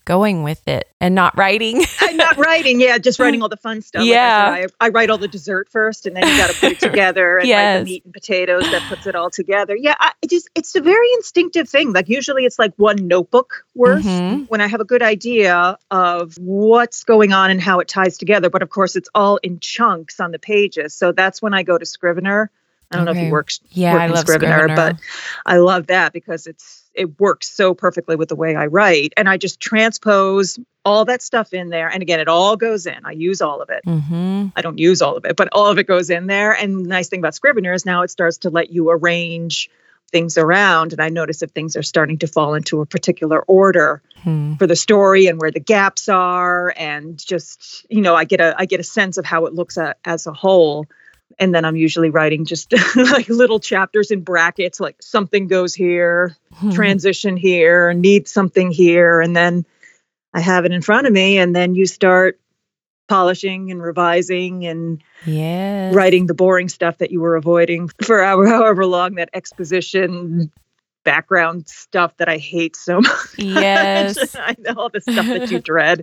going 0.07 0.43
with 0.43 0.67
it 0.67 0.89
and 1.01 1.15
not 1.15 1.37
writing. 1.37 1.85
I'm 2.01 2.17
not 2.17 2.39
writing, 2.39 2.81
yeah, 2.81 2.97
just 2.97 3.19
writing 3.19 3.43
all 3.43 3.51
the 3.51 3.59
fun 3.59 3.83
stuff. 3.83 4.05
Yeah, 4.05 4.49
like 4.49 4.73
I, 4.81 4.85
I, 4.85 4.87
I, 4.87 4.89
write 4.89 5.11
all 5.11 5.19
the 5.19 5.29
dessert 5.29 5.69
first, 5.69 6.07
and 6.07 6.17
then 6.17 6.27
you 6.27 6.37
got 6.39 6.49
to 6.49 6.59
put 6.59 6.73
it 6.73 6.81
together, 6.81 7.39
and 7.39 7.47
yes. 7.47 7.79
like 7.79 7.85
the 7.85 7.93
meat 7.93 8.05
and 8.05 8.15
potatoes 8.15 8.63
that 8.71 8.83
puts 8.89 9.07
it 9.07 9.15
all 9.15 9.29
together. 9.29 9.77
Yeah, 9.77 9.97
I, 9.99 10.13
it 10.23 10.31
just 10.31 10.49
it's 10.55 10.75
a 10.75 10.81
very 10.81 11.13
instinctive 11.15 11.69
thing. 11.69 11.93
Like 11.93 12.09
usually, 12.09 12.47
it's 12.47 12.59
like 12.59 12.73
one 12.77 13.09
notebook 13.09 13.67
worth 13.75 14.05
mm-hmm. 14.05 14.45
when 14.45 14.63
I 14.63 14.69
have 14.69 14.81
a 14.81 14.85
good 14.87 15.03
idea 15.03 15.77
of 15.91 16.39
what's 16.39 17.05
going 17.05 17.33
on 17.33 17.51
and 17.51 17.61
how 17.61 17.81
it 17.81 17.89
ties 17.89 18.17
together. 18.17 18.49
But 18.49 18.63
of 18.63 18.71
course, 18.71 18.97
it's 18.97 19.11
all 19.15 19.37
in 19.39 19.59
chunks 19.59 20.21
on 20.21 20.31
the 20.31 20.39
pages, 20.39 20.95
so 20.95 21.13
that's 21.13 21.43
when 21.43 21.53
I 21.53 21.63
go 21.63 21.77
to 21.77 21.85
Scrivener. 21.85 22.51
I 22.91 22.97
don't 22.97 23.09
okay. 23.09 23.19
know 23.19 23.21
if 23.21 23.27
he 23.27 23.33
works. 23.33 23.61
Yeah, 23.71 23.97
I 23.97 24.07
love 24.07 24.21
Scrivener, 24.21 24.59
Scrivener, 24.59 24.77
but 24.77 24.97
I 25.45 25.57
love 25.57 25.89
that 25.89 26.13
because 26.13 26.47
it's 26.47 26.86
it 26.97 27.21
works 27.21 27.49
so 27.49 27.75
perfectly 27.75 28.17
with 28.17 28.29
the 28.29 28.37
way 28.37 28.57
I 28.57 28.67
write. 28.67 29.13
And 29.17 29.29
I 29.29 29.37
just 29.37 29.61
transpose 29.61 30.59
all 30.85 31.05
that 31.05 31.23
stuff 31.23 31.53
in 31.53 31.69
there. 31.69 31.89
And 31.89 32.03
again, 32.03 32.21
it 32.21 32.29
all 32.29 32.57
goes 32.57 32.87
in. 32.87 33.05
I 33.05 33.13
use 33.13 33.41
all 33.43 33.61
of 33.61 33.71
it. 33.71 33.83
Mm-hmm. 33.87 34.47
I 34.57 34.63
don't 34.63 34.79
use 34.79 35.03
all 35.03 35.17
of 35.17 35.25
it, 35.25 35.37
but 35.37 35.49
all 35.53 35.67
of 35.67 35.79
it 35.79 35.87
goes 35.87 36.11
in 36.11 36.27
there. 36.27 36.53
And 36.53 36.85
the 36.85 36.89
nice 36.89 37.09
thing 37.09 37.21
about 37.21 37.35
Scrivener 37.35 37.73
is 37.73 37.85
now 37.85 38.03
it 38.03 38.11
starts 38.11 38.39
to 38.39 38.51
let 38.51 38.71
you 38.71 38.91
arrange 38.91 39.71
things 40.11 40.39
around. 40.39 40.93
And 40.93 41.03
I 41.03 41.09
notice 41.09 41.43
if 41.43 41.51
things 41.51 41.77
are 41.77 41.83
starting 41.83 42.19
to 42.19 42.27
fall 42.27 42.55
into 42.55 42.81
a 42.81 42.87
particular 42.87 43.43
order 43.43 44.03
hmm. 44.23 44.55
for 44.55 44.67
the 44.67 44.77
story 44.77 45.27
and 45.27 45.41
where 45.41 45.51
the 45.51 45.61
gaps 45.61 46.09
are. 46.09 46.73
And 46.77 47.19
just, 47.19 47.85
you 47.91 48.01
know, 48.01 48.15
I 48.15 48.25
get 48.25 48.41
a 48.41 48.55
I 48.57 48.67
get 48.67 48.81
a 48.81 48.85
sense 48.85 49.19
of 49.19 49.25
how 49.25 49.47
it 49.47 49.55
looks 49.55 49.77
at, 49.77 49.99
as 50.05 50.27
a 50.27 50.33
whole 50.33 50.87
and 51.39 51.55
then 51.55 51.65
I'm 51.65 51.77
usually 51.77 52.11
writing 52.11 52.45
just 52.45 52.73
like 52.97 53.29
little 53.29 53.61
chapters 53.61 54.11
in 54.11 54.23
brackets, 54.23 54.81
like 54.81 54.97
something 55.01 55.49
goes 55.49 55.75
here, 55.75 56.37
hmm. 56.55 56.71
transition 56.71 57.37
here, 57.37 57.93
need 57.93 58.29
something 58.29 58.71
here, 58.71 59.21
and 59.21 59.37
then 59.37 59.67
I 60.33 60.41
have 60.41 60.65
it 60.65 60.73
in 60.73 60.83
front 60.83 61.07
of 61.07 61.13
me, 61.13 61.39
and 61.39 61.55
then 61.55 61.75
you 61.75 61.87
start 61.87 62.41
polishing 63.09 63.71
and 63.71 63.83
revising 63.83 64.67
and 64.67 65.03
yes. 65.25 65.95
writing 65.95 66.27
the 66.27 66.35
boring 66.35 66.69
stuff 66.69 66.99
that 66.99 67.11
you 67.11 67.21
were 67.21 67.37
avoiding 67.37 67.89
for 68.03 68.23
however, 68.23 68.49
however 68.49 68.87
long 68.87 69.15
that 69.15 69.31
exposition 69.33 70.51
background 71.05 71.69
stuff 71.69 72.17
that 72.17 72.29
I 72.29 72.37
hate 72.37 72.75
so 72.75 73.01
much. 73.01 73.39
Yes. 73.39 74.35
I 74.35 74.57
know 74.59 74.75
all 74.77 74.89
the 74.89 75.01
stuff 75.01 75.27
that 75.27 75.51
you 75.51 75.61
dread. 75.61 76.03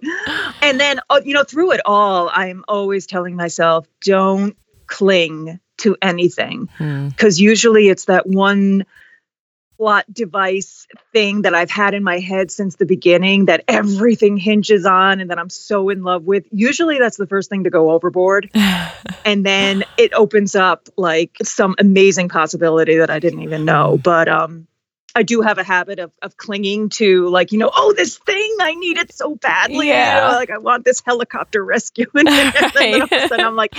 And 0.61 0.79
then, 0.79 1.01
uh, 1.09 1.19
you 1.23 1.33
know, 1.33 1.43
through 1.43 1.73
it 1.73 1.81
all, 1.85 2.31
I'm 2.33 2.63
always 2.69 3.05
telling 3.05 3.35
myself, 3.35 3.85
don't 4.01 4.55
cling 4.87 5.59
to 5.77 5.97
anything. 6.01 6.69
Because 7.09 7.39
Hmm. 7.39 7.43
usually 7.43 7.89
it's 7.89 8.05
that 8.05 8.27
one 8.27 8.85
plot 9.77 10.05
device 10.11 10.87
thing 11.11 11.41
that 11.41 11.53
I've 11.53 11.71
had 11.71 11.93
in 11.93 12.03
my 12.03 12.19
head 12.19 12.51
since 12.51 12.75
the 12.75 12.85
beginning 12.85 13.45
that 13.45 13.63
everything 13.67 14.37
hinges 14.37 14.85
on 14.85 15.19
and 15.19 15.29
that 15.29 15.39
I'm 15.39 15.49
so 15.49 15.89
in 15.89 16.03
love 16.03 16.23
with. 16.23 16.45
Usually 16.51 16.99
that's 16.99 17.17
the 17.17 17.27
first 17.27 17.49
thing 17.49 17.63
to 17.65 17.69
go 17.69 17.91
overboard. 17.91 18.49
And 19.25 19.45
then 19.45 19.85
it 19.95 20.11
opens 20.13 20.53
up 20.53 20.89
like 20.97 21.37
some 21.43 21.75
amazing 21.79 22.27
possibility 22.27 22.97
that 22.97 23.09
I 23.09 23.19
didn't 23.19 23.41
even 23.43 23.63
know. 23.63 23.97
But 23.97 24.27
um 24.27 24.67
I 25.15 25.23
do 25.23 25.41
have 25.41 25.57
a 25.57 25.63
habit 25.63 25.99
of 25.99 26.11
of 26.21 26.37
clinging 26.37 26.89
to 26.89 27.27
like, 27.29 27.51
you 27.51 27.59
know, 27.59 27.71
oh, 27.75 27.93
this 27.95 28.17
thing 28.17 28.55
I 28.59 28.73
need 28.73 28.97
it 28.97 29.13
so 29.13 29.35
badly. 29.35 29.87
you 29.87 29.93
know, 29.93 30.31
like 30.33 30.49
I 30.49 30.57
want 30.57 30.85
this 30.85 31.01
helicopter 31.05 31.63
rescue. 31.63 32.07
and 32.15 32.27
then 32.27 32.53
all 32.55 33.03
of 33.03 33.11
a 33.11 33.27
sudden 33.27 33.45
I'm 33.45 33.55
like, 33.55 33.75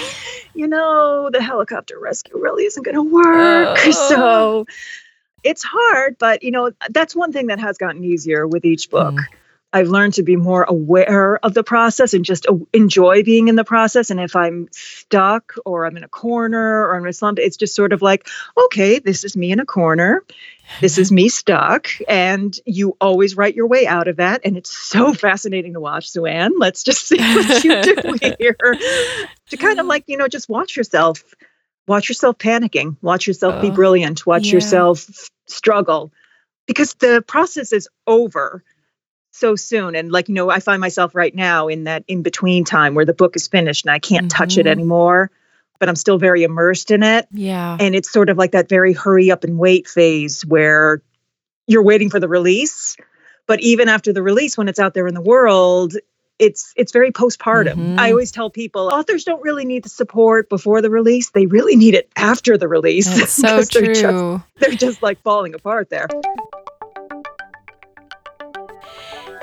you 0.55 0.69
know, 0.69 1.31
the 1.31 1.43
helicopter 1.43 1.99
rescue 1.99 2.39
really 2.39 2.65
isn't 2.65 2.83
gonna 2.83 3.03
work. 3.03 3.79
Oh. 3.87 4.09
So 4.09 4.67
it's 5.43 5.63
hard, 5.63 6.17
but 6.19 6.43
you 6.43 6.51
know, 6.51 6.73
that's 6.91 7.15
one 7.15 7.33
thing 7.33 7.49
that 7.49 7.59
has 7.59 7.79
gotten 7.79 8.05
easier 8.05 8.47
with 8.47 8.65
each 8.65 8.91
book. 8.91 9.15
Mm. 9.15 9.25
I've 9.75 9.89
learned 9.89 10.15
to 10.15 10.23
be 10.23 10.37
more 10.37 10.63
aware 10.63 11.45
of 11.45 11.53
the 11.53 11.65
process 11.65 12.15
and 12.15 12.25
just 12.25 12.47
enjoy 12.73 13.25
being 13.25 13.49
in 13.49 13.57
the 13.57 13.65
process. 13.65 14.09
And 14.09 14.21
if 14.21 14.37
I'm 14.37 14.69
stuck 14.71 15.55
or 15.67 15.85
I'm 15.85 15.97
in 15.97 16.05
a 16.05 16.09
corner 16.09 16.87
or 16.87 16.95
I'm 16.95 17.03
in 17.03 17.09
a 17.09 17.13
slump, 17.13 17.41
it's 17.41 17.57
just 17.57 17.75
sort 17.75 17.93
of 17.93 18.01
like, 18.01 18.29
okay, 18.57 19.01
this 19.01 19.25
is 19.25 19.37
me 19.37 19.51
in 19.51 19.59
a 19.59 19.67
corner. 19.67 20.23
This 20.81 20.97
is 20.97 21.11
me 21.11 21.29
stuck. 21.29 21.89
And 22.09 22.57
you 22.67 22.97
always 23.01 23.37
write 23.37 23.57
your 23.57 23.67
way 23.67 23.85
out 23.85 24.07
of 24.07 24.17
that. 24.19 24.43
And 24.45 24.57
it's 24.57 24.71
so 24.71 25.13
fascinating 25.27 25.73
to 25.73 25.81
watch, 25.81 26.09
Suanne. 26.09 26.53
Let's 26.57 26.85
just 26.85 27.09
see 27.09 27.19
what 27.19 27.65
you 27.65 27.83
do 27.83 28.35
here. 28.39 28.57
To 29.51 29.57
kind 29.57 29.81
of 29.81 29.87
like, 29.87 30.05
you 30.07 30.17
know, 30.17 30.29
just 30.29 30.49
watch 30.49 30.77
yourself, 30.77 31.35
watch 31.89 32.09
yourself 32.09 32.39
panicking, 32.39 32.97
watch 33.03 33.27
yourself 33.27 33.61
be 33.61 33.71
Oh, 33.71 33.75
brilliant, 33.75 34.25
watch 34.25 34.47
yeah. 34.47 34.53
yourself 34.53 35.29
struggle 35.49 36.13
because 36.67 36.95
the 36.95 37.23
process 37.27 37.73
is 37.73 37.89
over 38.07 38.63
so 39.37 39.57
soon 39.57 39.97
and 39.97 40.13
like 40.13 40.29
you 40.29 40.35
know 40.35 40.49
i 40.49 40.61
find 40.61 40.81
myself 40.81 41.13
right 41.15 41.35
now 41.35 41.67
in 41.67 41.85
that 41.85 42.05
in 42.07 42.23
between 42.23 42.63
time 42.65 42.95
where 42.95 43.05
the 43.05 43.13
book 43.13 43.35
is 43.35 43.49
finished 43.49 43.85
and 43.85 43.91
i 43.93 43.99
can't 43.99 44.31
touch 44.31 44.57
it 44.59 44.67
Mhm. 44.67 44.71
anymore 44.71 45.31
but 45.81 45.89
i'm 45.89 45.97
still 45.97 46.19
very 46.19 46.45
immersed 46.45 46.93
in 46.93 47.03
it 47.03 47.27
Yeah. 47.33 47.77
and 47.81 47.97
it's 47.97 48.11
sort 48.13 48.29
of 48.31 48.39
like 48.39 48.53
that 48.53 48.69
very 48.69 48.93
hurry 48.93 49.33
up 49.33 49.43
and 49.43 49.59
wait 49.59 49.89
phase 49.89 50.43
where 50.47 51.03
you're 51.67 51.83
waiting 51.83 52.11
for 52.11 52.21
the 52.21 52.29
release 52.29 52.97
but 53.49 53.61
even 53.61 53.89
after 53.89 54.13
the 54.13 54.23
release 54.23 54.57
when 54.57 54.69
it's 54.69 54.79
out 54.79 54.95
there 54.95 55.09
in 55.09 55.15
the 55.15 55.21
world 55.21 55.95
it's 56.39 56.73
it's 56.77 56.93
very 56.93 57.11
postpartum 57.13 57.75
Mhm. 57.75 57.99
i 57.99 58.11
always 58.11 58.31
tell 58.31 58.51
people 58.51 58.83
authors 58.89 59.25
don't 59.25 59.43
really 59.43 59.65
need 59.65 59.83
the 59.83 59.89
support 59.89 60.49
before 60.49 60.81
the 60.81 60.91
release 60.91 61.31
they 61.31 61.47
really 61.47 61.75
need 61.77 61.95
it 61.95 62.09
after 62.17 62.57
the 62.57 62.69
release 62.69 63.09
That's 63.19 63.33
so 63.43 63.49
'Cause 63.49 63.69
they're 63.69 63.87
just- 63.95 64.01
true. 64.01 64.43
they're 64.61 64.71
just 64.87 65.03
like 65.03 65.21
falling 65.23 65.55
apart 65.55 65.91
there 65.91 66.09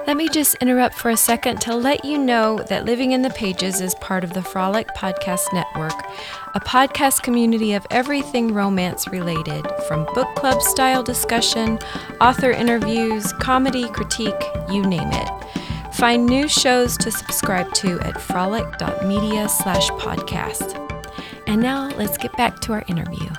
Let 0.07 0.17
me 0.17 0.27
just 0.29 0.55
interrupt 0.55 0.95
for 0.95 1.11
a 1.11 1.17
second 1.17 1.61
to 1.61 1.75
let 1.75 2.03
you 2.03 2.17
know 2.17 2.57
that 2.69 2.85
Living 2.85 3.11
in 3.11 3.21
the 3.21 3.29
Pages 3.29 3.81
is 3.81 3.93
part 3.95 4.23
of 4.23 4.33
the 4.33 4.41
Frolic 4.41 4.87
Podcast 4.95 5.53
Network, 5.53 5.93
a 6.55 6.59
podcast 6.59 7.21
community 7.21 7.73
of 7.73 7.85
everything 7.91 8.51
romance 8.51 9.07
related, 9.07 9.65
from 9.87 10.05
book 10.15 10.27
club 10.35 10.61
style 10.61 11.03
discussion, 11.03 11.77
author 12.19 12.49
interviews, 12.49 13.31
comedy, 13.33 13.87
critique, 13.89 14.43
you 14.71 14.81
name 14.83 15.09
it. 15.11 15.29
Find 15.93 16.25
new 16.25 16.47
shows 16.47 16.97
to 16.97 17.11
subscribe 17.11 17.71
to 17.75 17.99
at 17.99 18.19
frolic.media 18.19 19.47
slash 19.49 19.89
podcast. 19.91 20.77
And 21.45 21.61
now 21.61 21.89
let's 21.91 22.17
get 22.17 22.35
back 22.37 22.59
to 22.61 22.73
our 22.73 22.83
interview. 22.87 23.29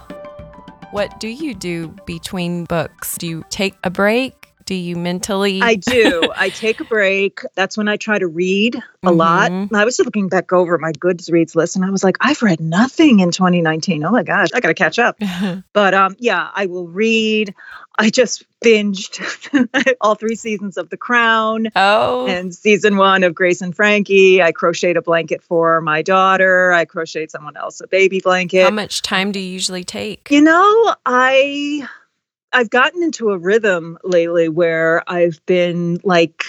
What 0.92 1.18
do 1.18 1.28
you 1.28 1.54
do 1.54 1.88
between 2.06 2.66
books? 2.66 3.18
Do 3.18 3.26
you 3.26 3.44
take 3.50 3.74
a 3.82 3.90
break? 3.90 4.41
Do 4.66 4.74
you 4.74 4.96
mentally? 4.96 5.60
I 5.60 5.74
do. 5.74 6.22
I 6.36 6.48
take 6.50 6.80
a 6.80 6.84
break. 6.84 7.40
That's 7.54 7.76
when 7.76 7.88
I 7.88 7.96
try 7.96 8.18
to 8.18 8.26
read 8.26 8.80
a 9.02 9.10
lot. 9.10 9.50
Mhm. 9.50 9.74
I 9.74 9.84
was 9.84 9.98
looking 9.98 10.28
back 10.28 10.52
over 10.52 10.78
my 10.78 10.92
Goodreads 10.92 11.54
list 11.56 11.76
and 11.76 11.84
I 11.84 11.90
was 11.90 12.04
like, 12.04 12.16
I've 12.20 12.42
read 12.42 12.60
nothing 12.60 13.20
in 13.20 13.30
2019. 13.30 14.04
Oh 14.04 14.10
my 14.10 14.22
gosh, 14.22 14.48
I 14.54 14.60
got 14.60 14.68
to 14.68 14.74
catch 14.74 14.98
up. 14.98 15.20
But 15.72 15.94
um, 15.94 16.16
yeah, 16.18 16.50
I 16.54 16.66
will 16.66 16.86
read. 16.86 17.54
I 17.98 18.10
just 18.10 18.44
binged 18.64 19.96
all 20.00 20.14
three 20.14 20.34
seasons 20.34 20.76
of 20.76 20.90
The 20.90 20.96
Crown 20.96 21.68
oh, 21.76 22.26
and 22.26 22.54
season 22.54 22.96
one 22.96 23.22
of 23.22 23.34
Grace 23.34 23.60
and 23.60 23.74
Frankie. 23.74 24.42
I 24.42 24.52
crocheted 24.52 24.96
a 24.96 25.02
blanket 25.02 25.42
for 25.42 25.80
my 25.80 26.02
daughter. 26.02 26.72
I 26.72 26.84
crocheted 26.84 27.30
someone 27.30 27.56
else 27.56 27.80
a 27.80 27.86
baby 27.86 28.20
blanket. 28.20 28.64
how 28.64 28.70
much 28.70 29.02
time 29.02 29.32
do 29.32 29.38
you 29.38 29.50
usually 29.50 29.84
take? 29.84 30.30
You 30.30 30.40
know, 30.42 30.94
I 31.04 31.86
I've 32.52 32.70
gotten 32.70 33.02
into 33.02 33.30
a 33.30 33.38
rhythm 33.38 33.98
lately 34.04 34.48
where 34.48 35.02
I've 35.06 35.44
been 35.46 36.00
like 36.04 36.44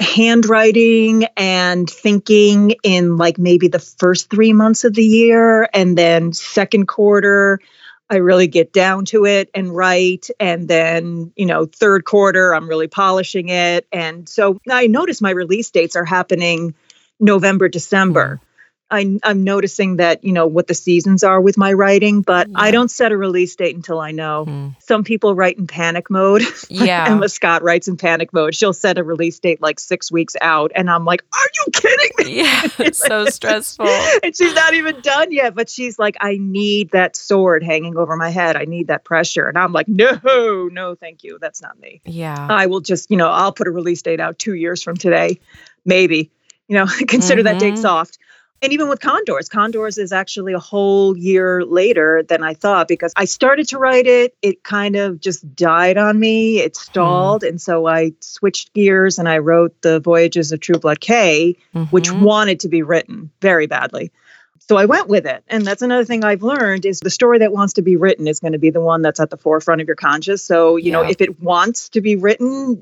handwriting 0.00 1.24
and 1.36 1.88
thinking 1.88 2.74
in 2.82 3.16
like 3.16 3.38
maybe 3.38 3.68
the 3.68 3.78
first 3.78 4.28
3 4.30 4.52
months 4.52 4.84
of 4.84 4.94
the 4.94 5.04
year 5.04 5.68
and 5.72 5.96
then 5.96 6.32
second 6.32 6.86
quarter 6.86 7.60
I 8.08 8.16
really 8.16 8.46
get 8.46 8.72
down 8.72 9.04
to 9.06 9.24
it 9.24 9.50
and 9.54 9.74
write 9.74 10.28
and 10.38 10.68
then, 10.68 11.32
you 11.34 11.46
know, 11.46 11.66
third 11.66 12.04
quarter 12.04 12.54
I'm 12.54 12.68
really 12.68 12.88
polishing 12.88 13.48
it 13.48 13.86
and 13.92 14.28
so 14.28 14.58
I 14.70 14.86
notice 14.86 15.20
my 15.20 15.30
release 15.30 15.70
dates 15.70 15.96
are 15.96 16.04
happening 16.04 16.74
November 17.18 17.68
December. 17.68 18.40
Mm. 18.42 18.55
I, 18.90 19.18
I'm 19.24 19.42
noticing 19.42 19.96
that, 19.96 20.22
you 20.22 20.32
know, 20.32 20.46
what 20.46 20.68
the 20.68 20.74
seasons 20.74 21.24
are 21.24 21.40
with 21.40 21.58
my 21.58 21.72
writing, 21.72 22.22
but 22.22 22.46
I 22.54 22.70
don't 22.70 22.90
set 22.90 23.10
a 23.10 23.16
release 23.16 23.56
date 23.56 23.74
until 23.74 23.98
I 23.98 24.12
know. 24.12 24.44
Hmm. 24.44 24.68
Some 24.78 25.02
people 25.02 25.34
write 25.34 25.58
in 25.58 25.66
panic 25.66 26.10
mode. 26.10 26.42
Yeah. 26.68 27.06
Emma 27.08 27.28
Scott 27.28 27.62
writes 27.62 27.88
in 27.88 27.96
panic 27.96 28.32
mode. 28.32 28.54
She'll 28.54 28.72
set 28.72 28.98
a 28.98 29.04
release 29.04 29.38
date 29.38 29.62
like 29.62 29.80
six 29.80 30.10
weeks 30.12 30.34
out. 30.40 30.72
And 30.74 30.90
I'm 30.90 31.04
like, 31.04 31.24
are 31.32 31.50
you 31.58 31.72
kidding 31.72 32.10
me? 32.18 32.42
Yeah, 32.42 32.62
it's 32.78 32.98
so 32.98 33.24
stressful. 33.26 33.86
and 33.86 34.36
she's 34.36 34.54
not 34.54 34.74
even 34.74 35.00
done 35.00 35.32
yet, 35.32 35.54
but 35.54 35.70
she's 35.70 35.98
like, 35.98 36.16
I 36.20 36.36
need 36.38 36.90
that 36.90 37.16
sword 37.16 37.62
hanging 37.62 37.96
over 37.96 38.16
my 38.16 38.30
head. 38.30 38.56
I 38.56 38.64
need 38.64 38.88
that 38.88 39.04
pressure. 39.04 39.48
And 39.48 39.56
I'm 39.56 39.72
like, 39.72 39.88
no, 39.88 40.68
no, 40.70 40.94
thank 40.94 41.24
you. 41.24 41.38
That's 41.40 41.62
not 41.62 41.78
me. 41.80 42.00
Yeah. 42.04 42.46
I 42.50 42.66
will 42.66 42.80
just, 42.80 43.10
you 43.10 43.16
know, 43.16 43.28
I'll 43.28 43.52
put 43.52 43.68
a 43.68 43.70
release 43.70 44.02
date 44.02 44.20
out 44.20 44.38
two 44.38 44.54
years 44.54 44.82
from 44.82 44.96
today, 44.96 45.40
maybe. 45.84 46.30
You 46.68 46.76
know, 46.76 46.86
consider 47.08 47.42
that 47.44 47.58
date 47.60 47.78
soft. 47.78 48.18
And 48.62 48.72
even 48.72 48.88
with 48.88 49.00
Condors, 49.00 49.48
Condors 49.48 49.98
is 49.98 50.12
actually 50.12 50.54
a 50.54 50.58
whole 50.58 51.16
year 51.16 51.64
later 51.64 52.22
than 52.22 52.42
I 52.42 52.54
thought 52.54 52.88
because 52.88 53.12
I 53.14 53.26
started 53.26 53.68
to 53.68 53.78
write 53.78 54.06
it. 54.06 54.34
It 54.40 54.62
kind 54.62 54.96
of 54.96 55.20
just 55.20 55.54
died 55.54 55.98
on 55.98 56.18
me. 56.18 56.60
It 56.60 56.74
stalled. 56.74 57.44
And 57.44 57.60
so 57.60 57.86
I 57.86 58.12
switched 58.20 58.72
gears 58.72 59.18
and 59.18 59.28
I 59.28 59.38
wrote 59.38 59.80
The 59.82 60.00
Voyages 60.00 60.52
of 60.52 60.60
Trueblood 60.60 61.00
Kaye, 61.00 61.56
which 61.90 62.10
Mhm. 62.10 62.20
wanted 62.20 62.60
to 62.60 62.68
be 62.68 62.82
written 62.82 63.30
very 63.42 63.66
badly. 63.66 64.10
So 64.58 64.76
I 64.76 64.86
went 64.86 65.06
with 65.06 65.26
it. 65.26 65.44
And 65.46 65.64
that's 65.64 65.82
another 65.82 66.04
thing 66.04 66.24
I've 66.24 66.42
learned 66.42 66.86
is 66.86 66.98
the 66.98 67.10
story 67.10 67.38
that 67.40 67.52
wants 67.52 67.74
to 67.74 67.82
be 67.82 67.96
written 67.96 68.26
is 68.26 68.40
going 68.40 68.52
to 68.54 68.58
be 68.58 68.70
the 68.70 68.80
one 68.80 69.02
that's 69.02 69.20
at 69.20 69.30
the 69.30 69.36
forefront 69.36 69.80
of 69.82 69.86
your 69.86 69.96
conscious. 69.96 70.42
So, 70.42 70.76
you 70.76 70.90
know, 70.90 71.02
if 71.02 71.20
it 71.20 71.40
wants 71.40 71.90
to 71.90 72.00
be 72.00 72.16
written, 72.16 72.80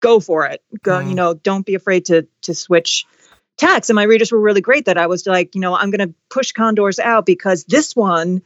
go 0.00 0.20
for 0.20 0.46
it. 0.46 0.62
Go, 0.82 0.98
Mm. 1.00 1.08
you 1.08 1.14
know, 1.14 1.34
don't 1.34 1.66
be 1.66 1.74
afraid 1.74 2.04
to 2.06 2.26
to 2.42 2.54
switch 2.54 3.06
tacks. 3.60 3.88
And 3.88 3.94
my 3.94 4.02
readers 4.02 4.32
were 4.32 4.40
really 4.40 4.60
great 4.60 4.86
that 4.86 4.98
I 4.98 5.06
was 5.06 5.26
like, 5.26 5.54
you 5.54 5.60
know, 5.60 5.76
I'm 5.76 5.90
going 5.90 6.08
to 6.08 6.14
push 6.30 6.52
Condors 6.52 6.98
out 6.98 7.26
because 7.26 7.64
this 7.64 7.94
one 7.94 8.42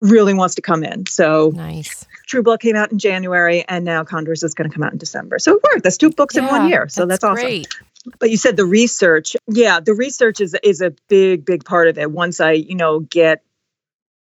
really 0.00 0.34
wants 0.34 0.54
to 0.54 0.62
come 0.62 0.84
in. 0.84 1.06
So 1.06 1.52
nice. 1.54 2.06
Trueblood 2.26 2.60
came 2.60 2.76
out 2.76 2.92
in 2.92 2.98
January 2.98 3.64
and 3.68 3.84
now 3.84 4.04
Condors 4.04 4.42
is 4.42 4.54
going 4.54 4.68
to 4.68 4.74
come 4.74 4.82
out 4.82 4.92
in 4.92 4.98
December. 4.98 5.38
So 5.38 5.56
it 5.56 5.62
worked. 5.62 5.82
That's 5.84 5.96
two 5.96 6.10
books 6.10 6.36
in 6.36 6.46
one 6.46 6.68
year. 6.68 6.88
So 6.88 7.06
that's, 7.06 7.24
awesome. 7.24 7.44
Great. 7.44 7.68
But 8.18 8.30
you 8.30 8.36
said 8.36 8.56
the 8.56 8.64
research. 8.64 9.36
Yeah, 9.48 9.80
the 9.80 9.94
research 9.94 10.40
is 10.40 10.54
is 10.62 10.80
a 10.80 10.94
big, 11.08 11.44
big 11.44 11.64
part 11.64 11.88
of 11.88 11.98
it. 11.98 12.10
Once 12.10 12.40
I, 12.40 12.52
you 12.52 12.76
know, 12.76 13.00
get 13.00 13.42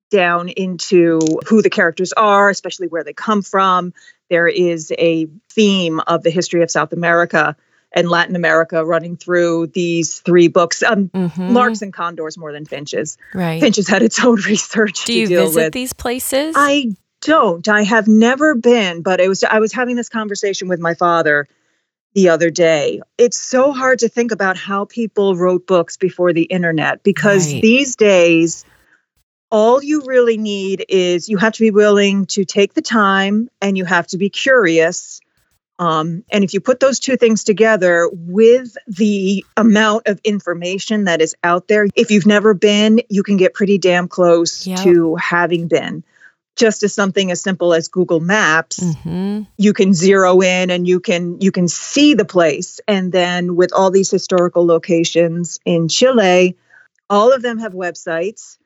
down 0.09 0.49
into 0.49 1.19
who 1.47 1.61
the 1.61 1.69
characters 1.69 2.13
are, 2.13 2.49
especially 2.49 2.87
where 2.87 3.03
they 3.03 3.13
come 3.13 3.41
from, 3.41 3.93
there 4.29 4.47
is 4.47 4.91
a 4.97 5.27
theme 5.51 5.99
of 6.07 6.23
the 6.23 6.31
history 6.31 6.63
of 6.63 6.71
South 6.71 6.93
America 6.93 7.55
and 7.95 8.09
Latin 8.09 8.35
America 8.35 8.83
running 8.85 9.15
through 9.15 9.67
these 9.67 10.19
three 10.19 10.49
books. 10.49 10.83
Um, 10.83 11.07
Mhm. 11.09 11.51
Larks 11.53 11.81
and 11.81 11.93
condors 11.93 12.37
more 12.37 12.51
than 12.51 12.65
finches. 12.65 13.17
Right. 13.33 13.59
Finches 13.61 13.87
had 13.87 14.03
its 14.03 14.19
own 14.23 14.35
research 14.41 15.05
Do 15.05 15.13
you 15.13 15.27
visit 15.27 15.55
with. 15.55 15.73
these 15.73 15.93
places? 15.93 16.53
I 16.57 16.93
don't. 17.21 17.67
I 17.67 17.83
have 17.83 18.07
never 18.07 18.53
been, 18.53 19.01
but 19.01 19.19
it 19.19 19.29
was 19.29 19.43
I 19.43 19.59
was 19.59 19.71
having 19.73 19.95
this 19.95 20.09
conversation 20.09 20.67
with 20.67 20.79
my 20.79 20.93
father 20.93 21.47
the 22.13 22.29
other 22.29 22.49
day. 22.49 23.01
It's 23.17 23.37
so 23.37 23.71
hard 23.73 23.99
to 23.99 24.09
think 24.09 24.31
about 24.31 24.57
how 24.57 24.85
people 24.85 25.35
wrote 25.35 25.65
books 25.65 25.97
before 25.97 26.33
the 26.33 26.43
internet 26.43 27.01
because 27.03 27.51
Right. 27.51 27.61
these 27.61 27.95
days, 27.95 28.63
all 29.51 29.81
you 29.83 30.01
really 30.05 30.37
need 30.37 30.85
is 30.89 31.29
you 31.29 31.37
have 31.37 31.53
to 31.53 31.59
be 31.61 31.71
willing 31.71 32.25
to 32.27 32.43
take 32.45 32.73
the 32.73 32.81
time 32.81 33.49
and 33.61 33.77
you 33.77 33.85
have 33.85 34.07
to 34.07 34.17
be 34.17 34.29
curious. 34.29 35.19
Um, 35.77 36.23
and 36.31 36.43
if 36.43 36.53
you 36.53 36.61
put 36.61 36.79
those 36.79 36.99
two 36.99 37.17
things 37.17 37.43
together 37.43 38.09
with 38.13 38.77
the 38.87 39.45
amount 39.57 40.07
of 40.07 40.21
information 40.23 41.03
that 41.05 41.21
is 41.21 41.35
out 41.43 41.67
there, 41.67 41.87
if 41.95 42.11
you've 42.11 42.25
never 42.25 42.53
been, 42.53 43.01
you 43.09 43.23
can 43.23 43.35
get 43.37 43.53
pretty 43.53 43.77
damn 43.77 44.07
close 44.07 44.65
Yep. 44.65 44.79
to 44.83 45.15
having 45.15 45.67
been. 45.67 46.03
Just 46.55 46.83
as 46.83 46.93
something 46.93 47.31
as 47.31 47.41
simple 47.41 47.73
as 47.73 47.89
Google 47.89 48.21
Maps, 48.21 48.95
hmm 49.03 49.41
you 49.57 49.73
can 49.73 49.93
zero 49.93 50.41
in 50.41 50.69
and 50.69 50.87
you 50.87 50.99
can 50.99 51.39
you 51.39 51.51
can 51.51 51.67
see 51.67 52.13
the 52.13 52.25
place 52.25 52.79
and 52.87 53.11
then 53.11 53.55
with 53.55 53.71
all 53.73 53.91
these 53.91 54.09
historical 54.11 54.65
locations 54.65 55.59
in 55.65 55.87
Chile 55.87 56.55
all 57.09 57.31
of 57.33 57.41
them 57.41 57.59
have 57.59 57.73
websites 57.73 58.57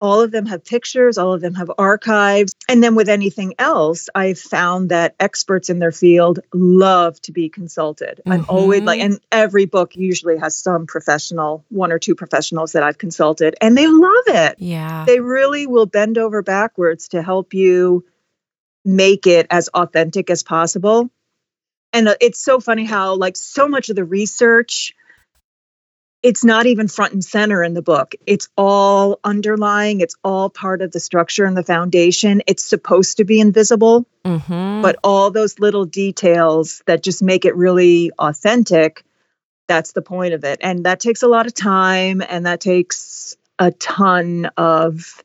all 0.00 0.20
of 0.20 0.30
them 0.30 0.44
have 0.46 0.64
pictures 0.64 1.16
all 1.18 1.32
of 1.32 1.40
them 1.40 1.54
have 1.54 1.70
archives 1.78 2.52
and 2.68 2.82
then 2.82 2.94
with 2.94 3.08
anything 3.08 3.54
else 3.58 4.08
i've 4.14 4.38
found 4.38 4.90
that 4.90 5.14
experts 5.18 5.70
in 5.70 5.78
their 5.78 5.92
field 5.92 6.40
love 6.52 7.20
to 7.22 7.32
be 7.32 7.48
consulted 7.48 8.20
i'm 8.26 8.44
always 8.48 8.82
like 8.82 9.00
Mhm. 9.00 9.04
and 9.04 9.20
every 9.32 9.64
book 9.64 9.96
usually 9.96 10.36
has 10.36 10.56
some 10.58 10.86
professional 10.86 11.64
one 11.70 11.92
or 11.92 11.98
two 11.98 12.14
professionals 12.14 12.72
that 12.72 12.82
i've 12.82 12.98
consulted 12.98 13.54
and 13.60 13.76
they 13.76 13.86
love 13.86 14.24
it 14.26 14.56
Yeah. 14.58 15.04
they 15.06 15.20
really 15.20 15.66
will 15.66 15.86
bend 15.86 16.18
over 16.18 16.42
backwards 16.42 17.08
to 17.08 17.22
help 17.22 17.54
you 17.54 18.04
make 18.84 19.26
it 19.26 19.46
as 19.50 19.68
authentic 19.74 20.30
as 20.30 20.42
possible. 20.44 21.10
And 21.92 22.08
uh, 22.08 22.14
it's 22.20 22.38
so 22.38 22.60
funny 22.60 22.84
how, 22.84 23.14
like, 23.16 23.36
so 23.36 23.66
much 23.66 23.88
of 23.88 23.96
the 23.96 24.04
research, 24.04 24.94
it's 26.26 26.44
not 26.44 26.66
even 26.66 26.88
front 26.88 27.12
and 27.12 27.24
center 27.24 27.62
in 27.62 27.72
the 27.72 27.82
book. 27.82 28.16
It's 28.26 28.48
all 28.56 29.20
underlying, 29.22 30.00
it's 30.00 30.16
all 30.24 30.50
part 30.50 30.82
of 30.82 30.90
the 30.90 30.98
structure 30.98 31.44
and 31.44 31.56
the 31.56 31.62
foundation. 31.62 32.42
It's 32.48 32.64
supposed 32.64 33.18
to 33.18 33.24
be 33.24 33.38
invisible, 33.38 34.06
hmm 34.24 34.82
but 34.82 34.96
all 35.04 35.30
those 35.30 35.60
little 35.60 35.84
details 35.84 36.82
that 36.86 37.02
just 37.02 37.22
make 37.22 37.44
it 37.44 37.54
really 37.56 38.10
authentic, 38.18 39.04
that's 39.68 39.92
the 39.92 40.02
point 40.02 40.34
of 40.34 40.42
it. 40.42 40.58
And 40.62 40.84
that 40.84 40.98
takes 40.98 41.22
a 41.22 41.28
lot 41.28 41.46
of 41.46 41.54
time 41.54 42.20
and 42.28 42.44
that 42.44 42.60
takes 42.60 43.36
a 43.60 43.70
ton 43.70 44.50
of 44.56 45.22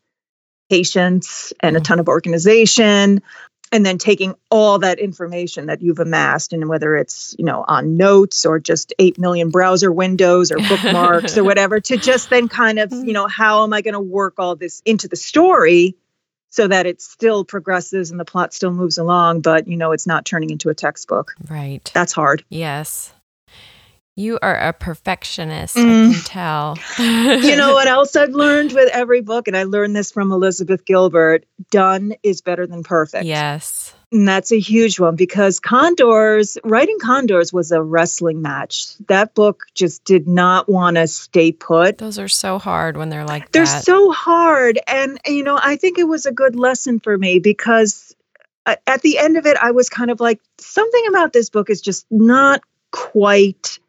patience 0.69 1.51
and 1.59 1.75
a 1.75 1.79
Mhm. 1.79 1.83
ton 1.83 1.99
of 1.99 2.07
organization 2.09 3.23
and 3.71 3.85
then 3.85 3.97
taking 3.97 4.35
all 4.49 4.79
that 4.79 4.99
information 4.99 5.67
that 5.67 5.81
you've 5.81 5.99
amassed 5.99 6.53
and 6.53 6.67
whether 6.67 6.95
it's 6.95 7.35
you 7.39 7.45
know 7.45 7.63
on 7.67 7.97
notes 7.97 8.45
or 8.45 8.59
just 8.59 8.93
8 8.99 9.17
million 9.17 9.49
browser 9.49 9.91
windows 9.91 10.51
or 10.51 10.57
bookmarks 10.57 11.37
or 11.37 11.43
whatever 11.51 11.79
to 11.79 11.97
just 11.97 12.29
then 12.29 12.47
kind 12.47 12.79
of 12.79 12.91
you 12.91 12.97
mm-hmm. 12.99 13.11
know 13.11 13.27
how 13.27 13.63
am 13.63 13.73
i 13.73 13.81
going 13.81 13.93
to 13.93 13.99
work 13.99 14.35
all 14.37 14.55
this 14.55 14.81
into 14.85 15.07
the 15.07 15.15
story 15.15 15.95
so 16.49 16.67
that 16.67 16.85
it 16.85 17.01
still 17.01 17.45
progresses 17.45 18.11
and 18.11 18.19
the 18.19 18.25
plot 18.25 18.53
still 18.53 18.71
moves 18.71 18.97
along 18.97 19.41
but 19.41 19.67
you 19.67 19.77
know 19.77 19.91
it's 19.91 20.07
not 20.07 20.25
turning 20.25 20.49
into 20.49 20.69
a 20.69 20.73
textbook 20.73 21.33
Right. 21.49 21.89
that's 21.93 22.13
hard 22.13 22.43
Yes. 22.49 23.13
You 24.15 24.37
are 24.41 24.55
a 24.57 24.73
perfectionist, 24.73 25.75
Mm. 25.75 26.09
I 26.09 26.13
can 26.13 26.23
tell. 26.23 26.77
you 26.99 27.55
know 27.55 27.73
what 27.73 27.87
else 27.87 28.15
i've 28.15 28.31
learned 28.33 28.73
with 28.73 28.89
every 28.93 29.21
book 29.21 29.47
and 29.47 29.55
i 29.55 29.63
learned 29.63 29.95
this 29.95 30.11
from 30.11 30.31
elizabeth 30.31 30.85
gilbert 30.85 31.45
done 31.69 32.13
is 32.23 32.41
better 32.41 32.67
than 32.67 32.83
perfect 32.83 33.25
Yes. 33.25 33.93
And 34.13 34.27
that's 34.27 34.51
a 34.51 34.59
huge 34.59 34.99
one 34.99 35.15
because 35.15 35.61
Condors, 35.61 36.57
writing 36.65 36.97
Condors 37.01 37.53
was 37.53 37.71
a 37.71 37.81
wrestling 37.81 38.41
match. 38.41 38.97
That 39.07 39.33
book 39.35 39.63
just 39.73 40.03
did 40.03 40.27
not 40.27 40.67
want 40.67 40.97
to 40.97 41.07
stay 41.07 41.53
put. 41.53 41.97
Those 41.99 42.19
are 42.19 42.27
so 42.27 42.59
hard 42.59 42.97
when 42.97 43.07
they're 43.07 43.23
like 43.23 43.53
They're 43.53 43.63
that. 43.63 43.85
so 43.85 44.11
hard. 44.11 44.79
And, 44.85 45.17
you 45.25 45.43
know, 45.43 45.57
I 45.63 45.77
think 45.77 45.97
it 45.97 46.09
was 46.09 46.25
a 46.25 46.31
good 46.33 46.57
lesson 46.57 46.99
for 46.99 47.17
me 47.17 47.39
because 47.39 48.13
at 48.65 49.01
the 49.01 49.17
end 49.17 49.37
of 49.37 49.45
it, 49.45 49.55
I 49.61 49.71
was 49.71 49.87
kind 49.87 50.11
of 50.11 50.19
like, 50.19 50.41
something 50.59 51.03
about 51.07 51.31
this 51.31 51.49
book 51.49 51.69
is 51.69 51.79
just 51.79 52.05
not 52.11 52.61
quite 52.91 53.79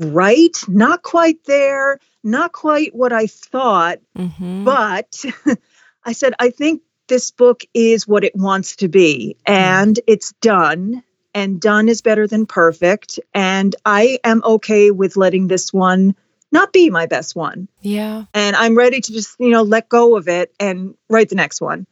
right, 0.00 0.56
not 0.66 1.02
quite 1.02 1.44
there, 1.44 2.00
not 2.24 2.52
quite 2.52 2.94
what 2.94 3.12
I 3.12 3.26
thought. 3.26 3.98
hmm 4.16 4.64
But 4.64 5.24
I 6.04 6.12
said, 6.12 6.34
I 6.38 6.50
think 6.50 6.82
this 7.08 7.30
book 7.30 7.62
is 7.74 8.08
what 8.08 8.24
it 8.24 8.34
wants 8.34 8.76
to 8.76 8.88
be, 8.88 9.36
and 9.46 9.98
it's 10.06 10.32
done. 10.40 11.02
And 11.32 11.60
done 11.60 11.88
is 11.88 12.02
better 12.02 12.26
than 12.26 12.44
perfect. 12.44 13.20
And 13.32 13.76
I 13.84 14.18
am 14.24 14.42
okay 14.44 14.90
with 14.90 15.16
letting 15.16 15.46
this 15.46 15.72
one 15.72 16.16
not 16.50 16.72
be 16.72 16.90
my 16.90 17.06
best 17.06 17.36
one. 17.36 17.68
yeah. 17.80 18.24
And 18.34 18.56
I'm 18.56 18.76
ready 18.76 19.00
to 19.00 19.12
just, 19.12 19.38
you 19.38 19.50
know, 19.50 19.62
let 19.62 19.88
go 19.88 20.16
of 20.16 20.26
it 20.26 20.52
and 20.58 20.94
write 21.08 21.28
the 21.28 21.36
next 21.36 21.60
one, 21.60 21.86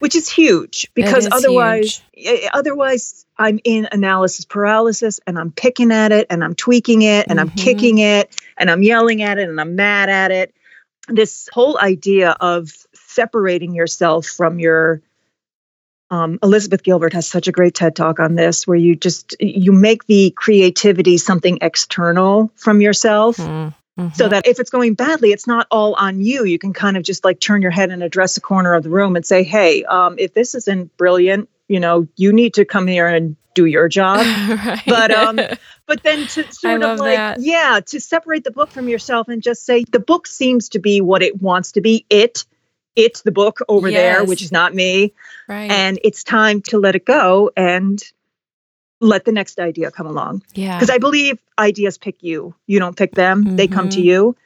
which 0.00 0.14
is 0.14 0.28
huge 0.28 0.88
because 0.94 1.26
is 1.26 1.32
otherwise, 1.32 2.00
eh, 2.16 2.48
otherwise 2.52 3.26
I'm 3.38 3.58
in 3.64 3.88
analysis 3.92 4.44
paralysis 4.44 5.20
and 5.26 5.38
I'm 5.38 5.50
picking 5.52 5.92
at 5.92 6.12
it 6.12 6.26
and 6.30 6.44
I'm 6.44 6.54
tweaking 6.54 7.02
it 7.02 7.26
and 7.28 7.40
I'm 7.40 7.50
Mhm. 7.50 7.56
kicking 7.56 7.98
it 7.98 8.30
and 8.56 8.70
I'm 8.70 8.82
yelling 8.82 9.22
at 9.22 9.38
it 9.38 9.48
and 9.48 9.60
I'm 9.60 9.76
mad 9.76 10.08
at 10.08 10.30
it. 10.30 10.54
This 11.08 11.48
whole 11.52 11.78
idea 11.80 12.36
of 12.40 12.70
separating 12.94 13.74
yourself 13.74 14.26
from 14.26 14.58
your 14.58 15.00
um, 16.10 16.38
Elizabeth 16.42 16.82
Gilbert 16.82 17.12
has 17.12 17.26
such 17.26 17.48
a 17.48 17.52
great 17.52 17.74
TED 17.74 17.94
talk 17.94 18.18
on 18.18 18.34
this, 18.34 18.66
where 18.66 18.78
you 18.78 18.96
just 18.96 19.36
you 19.40 19.72
make 19.72 20.06
the 20.06 20.30
creativity 20.36 21.18
something 21.18 21.58
external 21.60 22.50
from 22.54 22.80
yourself, 22.80 23.36
Mm, 23.36 23.74
so 23.98 24.26
mhm. 24.26 24.30
that 24.30 24.46
if 24.46 24.60
it's 24.60 24.70
going 24.70 24.94
badly, 24.94 25.32
it's 25.32 25.48
not 25.48 25.66
all 25.72 25.94
on 25.94 26.20
you. 26.20 26.44
You 26.44 26.58
can 26.58 26.72
kind 26.72 26.96
of 26.96 27.02
just 27.02 27.24
like 27.24 27.40
turn 27.40 27.62
your 27.62 27.72
head 27.72 27.90
and 27.90 28.00
address 28.02 28.36
a 28.36 28.40
corner 28.40 28.74
of 28.74 28.84
the 28.84 28.90
room 28.90 29.16
and 29.16 29.26
say, 29.26 29.42
"Hey, 29.42 29.82
um, 29.84 30.14
if 30.18 30.34
this 30.34 30.54
isn't 30.54 30.96
brilliant, 30.96 31.48
you 31.66 31.80
know, 31.80 32.06
you 32.14 32.32
need 32.32 32.54
to 32.54 32.64
come 32.64 32.86
here 32.86 33.08
and 33.08 33.34
do 33.54 33.64
your 33.64 33.88
job." 33.88 34.18
right. 34.64 34.82
but, 34.86 35.10
um, 35.10 35.40
but 35.86 36.02
then 36.04 36.28
to 36.28 36.52
sort 36.52 36.84
of 36.84 37.00
like 37.00 37.16
that. 37.16 37.40
yeah 37.40 37.80
to 37.86 38.00
separate 38.00 38.44
the 38.44 38.52
book 38.52 38.70
from 38.70 38.88
yourself 38.88 39.26
and 39.26 39.42
just 39.42 39.66
say 39.66 39.84
the 39.90 39.98
book 39.98 40.28
seems 40.28 40.68
to 40.68 40.78
be 40.78 41.00
what 41.00 41.22
it 41.22 41.42
wants 41.42 41.72
to 41.72 41.80
be 41.80 42.06
it 42.08 42.44
it's 42.94 43.22
the 43.22 43.32
book 43.32 43.58
over 43.68 43.90
there 43.90 44.24
which 44.24 44.42
is 44.42 44.52
not 44.52 44.74
me 44.74 45.12
right. 45.48 45.70
and 45.70 45.98
it's 46.04 46.22
time 46.22 46.60
to 46.60 46.78
let 46.78 46.94
it 46.94 47.04
go 47.04 47.50
and 47.56 48.12
let 49.00 49.24
the 49.24 49.32
next 49.32 49.58
idea 49.60 49.90
come 49.90 50.06
along 50.06 50.42
yeah. 50.54 50.76
because 50.76 50.90
i 50.90 50.98
believe 50.98 51.38
ideas 51.58 51.98
pick 51.98 52.22
you 52.22 52.54
you 52.66 52.78
don't 52.78 52.96
pick 52.96 53.12
them 53.14 53.56
they 53.56 53.66
come 53.68 53.88
to 53.88 53.98
Mhm. 54.00 54.04
you 54.04 54.36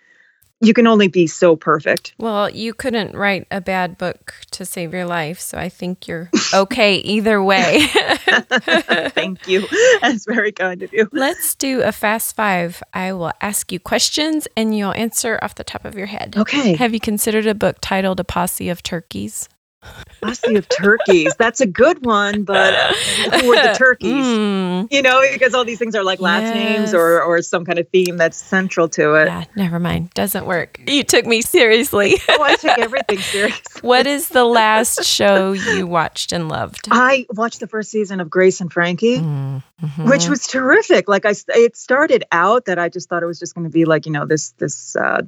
you 0.64 0.74
can 0.74 0.86
only 0.86 1.08
be 1.08 1.26
so 1.26 1.56
perfect 1.56 2.14
Well, 2.18 2.48
you 2.48 2.72
couldn't 2.72 3.16
write 3.16 3.48
a 3.50 3.60
bad 3.60 3.98
book 3.98 4.34
to 4.52 4.64
save 4.64 4.92
your 4.94 5.06
life, 5.06 5.40
so 5.40 5.58
I 5.58 5.68
think 5.68 6.06
you're 6.06 6.30
okay 6.54 6.98
either 6.98 7.42
way. 7.42 7.80
thank 9.10 9.48
you 9.48 9.66
that's 10.00 10.24
very 10.24 10.52
kind 10.52 10.82
of 10.82 10.92
you 10.92 11.08
Let's 11.12 11.56
do 11.56 11.82
a 11.82 11.90
fast 11.90 12.36
five. 12.36 12.80
I 12.94 13.12
will 13.12 13.32
ask 13.40 13.72
you 13.72 13.80
questions 13.80 14.46
and 14.56 14.76
you'll 14.76 14.94
answer 14.94 15.38
off 15.42 15.56
the 15.56 15.64
top 15.64 15.84
of 15.84 15.96
your 15.96 16.06
head. 16.06 16.36
okay 16.36 16.76
Have 16.76 16.94
you 16.94 17.00
considered 17.00 17.46
a 17.48 17.54
book 17.54 17.78
titled 17.80 18.20
A 18.20 18.24
Posse 18.24 18.68
of 18.68 18.82
Turkeys? 18.82 19.48
Posse 20.22 20.54
of 20.54 20.68
turkeys 20.68 21.34
that's 21.36 21.60
a 21.60 21.66
good 21.66 22.04
one 22.04 22.44
but 22.44 22.72
uh, 22.74 22.92
who 23.40 23.52
are 23.52 23.68
the 23.68 23.74
turkeys 23.76 24.12
Mm, 24.12 24.88
you 24.90 25.02
know, 25.02 25.22
because 25.32 25.54
all 25.54 25.64
these 25.64 25.78
things 25.78 25.94
are 25.94 26.04
like 26.04 26.20
last 26.20 26.52
names 26.54 26.94
or 26.94 27.22
or 27.22 27.42
some 27.42 27.64
kind 27.64 27.78
of 27.78 27.88
theme 27.88 28.16
that's 28.16 28.36
central 28.36 28.88
to 28.90 29.14
it. 29.14 29.26
yeah, 29.26 29.44
never 29.56 29.78
mind. 29.78 30.10
Doesn't 30.14 30.46
work. 30.46 30.80
You 30.86 31.02
took 31.02 31.26
me 31.26 31.42
seriously. 31.42 32.16
Oh, 32.28 32.42
I 32.42 32.54
take 32.56 32.78
everything 32.78 33.18
serious. 33.32 33.60
what 33.82 34.06
is 34.06 34.28
the 34.28 34.44
last 34.44 35.04
show 35.04 35.52
you 35.52 35.86
watched 35.86 36.32
and 36.32 36.48
loved? 36.48 36.88
I 36.90 37.26
watched 37.30 37.60
the 37.60 37.66
first 37.66 37.90
season 37.90 38.20
of 38.20 38.30
Grace 38.30 38.60
and 38.60 38.72
Frankie, 38.72 39.18
Mm, 39.18 39.62
mhm. 39.82 40.10
which 40.10 40.28
was 40.28 40.46
terrific. 40.46 41.08
Like 41.08 41.26
I, 41.26 41.34
it 41.48 41.76
started 41.76 42.24
out 42.32 42.64
that 42.66 42.78
I 42.78 42.88
just 42.88 43.08
thought 43.08 43.22
it 43.22 43.26
was 43.26 43.38
just 43.38 43.54
going 43.54 43.64
to 43.64 43.70
be 43.70 43.84
like 43.84 44.06
you 44.06 44.12
know 44.12 44.24
this 44.26 44.50
this 44.52 44.96
uh, 44.96 45.22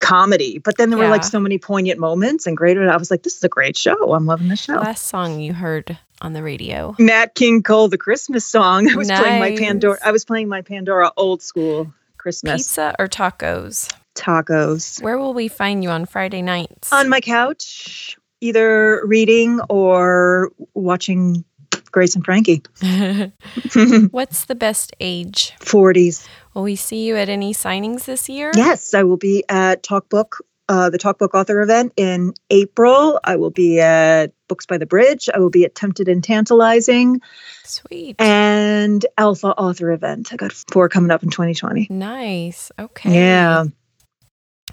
comedy, 0.00 0.58
but 0.58 0.76
then 0.76 0.90
there 0.90 0.98
were 0.98 1.08
like 1.08 1.24
so 1.24 1.40
many 1.40 1.58
poignant 1.58 1.98
moments 1.98 2.46
and 2.46 2.56
great. 2.56 2.76
And 2.76 2.90
I 2.90 2.96
was 2.96 3.10
like, 3.10 3.22
this 3.22 3.36
is 3.36 3.44
a 3.44 3.48
great 3.48 3.76
show. 3.76 4.12
I'm 4.12 4.26
loving 4.26 4.48
this 4.48 4.60
show. 4.60 4.74
last 4.74 5.06
song 5.06 5.40
you 5.40 5.54
heard 5.54 5.98
on 6.20 6.32
the 6.32 6.42
radio. 6.42 6.94
Nat 6.98 7.34
King 7.34 7.62
Cole, 7.62 7.88
the 7.88 7.98
Christmas 7.98 8.44
song. 8.44 8.90
I 8.90 8.96
was 8.96 9.10
playing 9.10 9.40
my 9.40 9.56
Pandora. 9.56 9.98
I 10.04 10.12
was 10.12 10.24
playing 10.24 10.48
my 10.48 10.62
Pandora 10.62 11.12
old 11.16 11.42
school 11.42 11.92
Christmas 12.18 12.62
Pizza 12.62 12.94
or 12.98 13.08
tacos? 13.08 13.92
tacos. 14.16 15.00
Where 15.02 15.18
will 15.18 15.34
we 15.34 15.48
find 15.48 15.84
you 15.84 15.90
on 15.90 16.06
Friday 16.06 16.42
nights? 16.42 16.92
on 16.92 17.08
my 17.08 17.20
couch, 17.20 18.18
either 18.40 19.04
reading 19.06 19.60
or 19.68 20.50
watching 20.74 21.44
Grace 21.92 22.16
and 22.16 22.24
Frankie. 22.24 22.62
What's 24.10 24.46
the 24.46 24.54
best 24.54 24.92
age? 25.00 25.52
40s. 25.60 26.26
Will 26.56 26.62
we 26.62 26.74
see 26.74 27.04
you 27.04 27.16
at 27.16 27.28
any 27.28 27.52
signings 27.52 28.06
this 28.06 28.30
year? 28.30 28.50
Yes, 28.56 28.94
I 28.94 29.02
will 29.02 29.18
be 29.18 29.44
at 29.46 29.82
Talk 29.82 30.08
Book 30.08 30.38
uh, 30.70 30.88
the 30.88 30.96
Talk 30.96 31.18
Book 31.18 31.34
Author 31.34 31.60
event 31.60 31.92
in 31.98 32.32
April. 32.48 33.20
I 33.22 33.36
will 33.36 33.50
be 33.50 33.78
at 33.78 34.32
Books 34.48 34.64
by 34.64 34.78
the 34.78 34.86
Bridge. 34.86 35.28
I 35.32 35.38
will 35.38 35.50
be 35.50 35.66
at 35.66 35.74
Tempted 35.74 36.08
and 36.08 36.24
Tantalizing 36.24 37.20
Sweet. 37.62 38.18
and 38.18 39.04
Alpha 39.18 39.48
Author 39.48 39.92
event. 39.92 40.32
I 40.32 40.36
got 40.36 40.50
four 40.50 40.88
coming 40.88 41.10
up 41.10 41.22
in 41.22 41.28
2020. 41.28 41.88
nice. 41.90 42.72
Okay. 42.78 43.14
Yeah. 43.14 43.64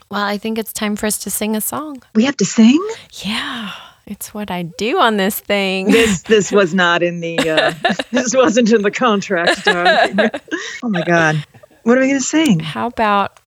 Well, 0.10 0.24
I 0.24 0.38
think 0.38 0.58
it's 0.58 0.72
time 0.72 0.96
for 0.96 1.06
us 1.06 1.18
to 1.20 1.30
sing 1.30 1.58
a 1.58 1.62
song. 1.62 2.02
We 2.16 2.24
have 2.24 2.38
to 2.38 2.46
sing? 2.46 2.82
Yeah. 3.12 3.72
It's 4.06 4.34
what 4.34 4.52
I 4.52 4.64
do 4.64 5.00
on 5.00 5.18
this 5.18 5.40
thing. 5.40 5.92
This 5.92 6.24
this 6.24 6.52
was 6.52 6.74
not 6.74 7.04
in 7.04 7.20
the 7.20 7.38
uh, 7.40 7.74
this 8.12 8.34
wasn't 8.34 8.72
in 8.72 8.82
the 8.82 8.92
contract. 8.92 9.66
darling. 9.66 10.30
oh 10.84 10.90
my 10.90 11.04
god. 11.04 11.46
What 11.84 11.98
are 11.98 12.02
we 12.02 12.08
gonna 12.08 12.20
sing? 12.22 12.60
How 12.60 12.88
about 12.88 13.40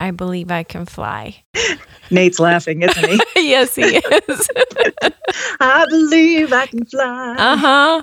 I 0.00 0.10
believe 0.10 0.50
I 0.50 0.62
can 0.64 0.84
fly? 0.86 1.42
Nate's 2.10 2.38
laughing, 2.40 2.82
isn't 2.82 3.08
he? 3.08 3.20
yes, 3.48 3.74
he 3.74 3.82
is. 3.82 4.48
I 5.60 5.86
believe 5.88 6.52
I 6.52 6.66
can 6.66 6.84
fly. 6.84 7.34
uh 7.38 7.56
huh. 7.56 8.02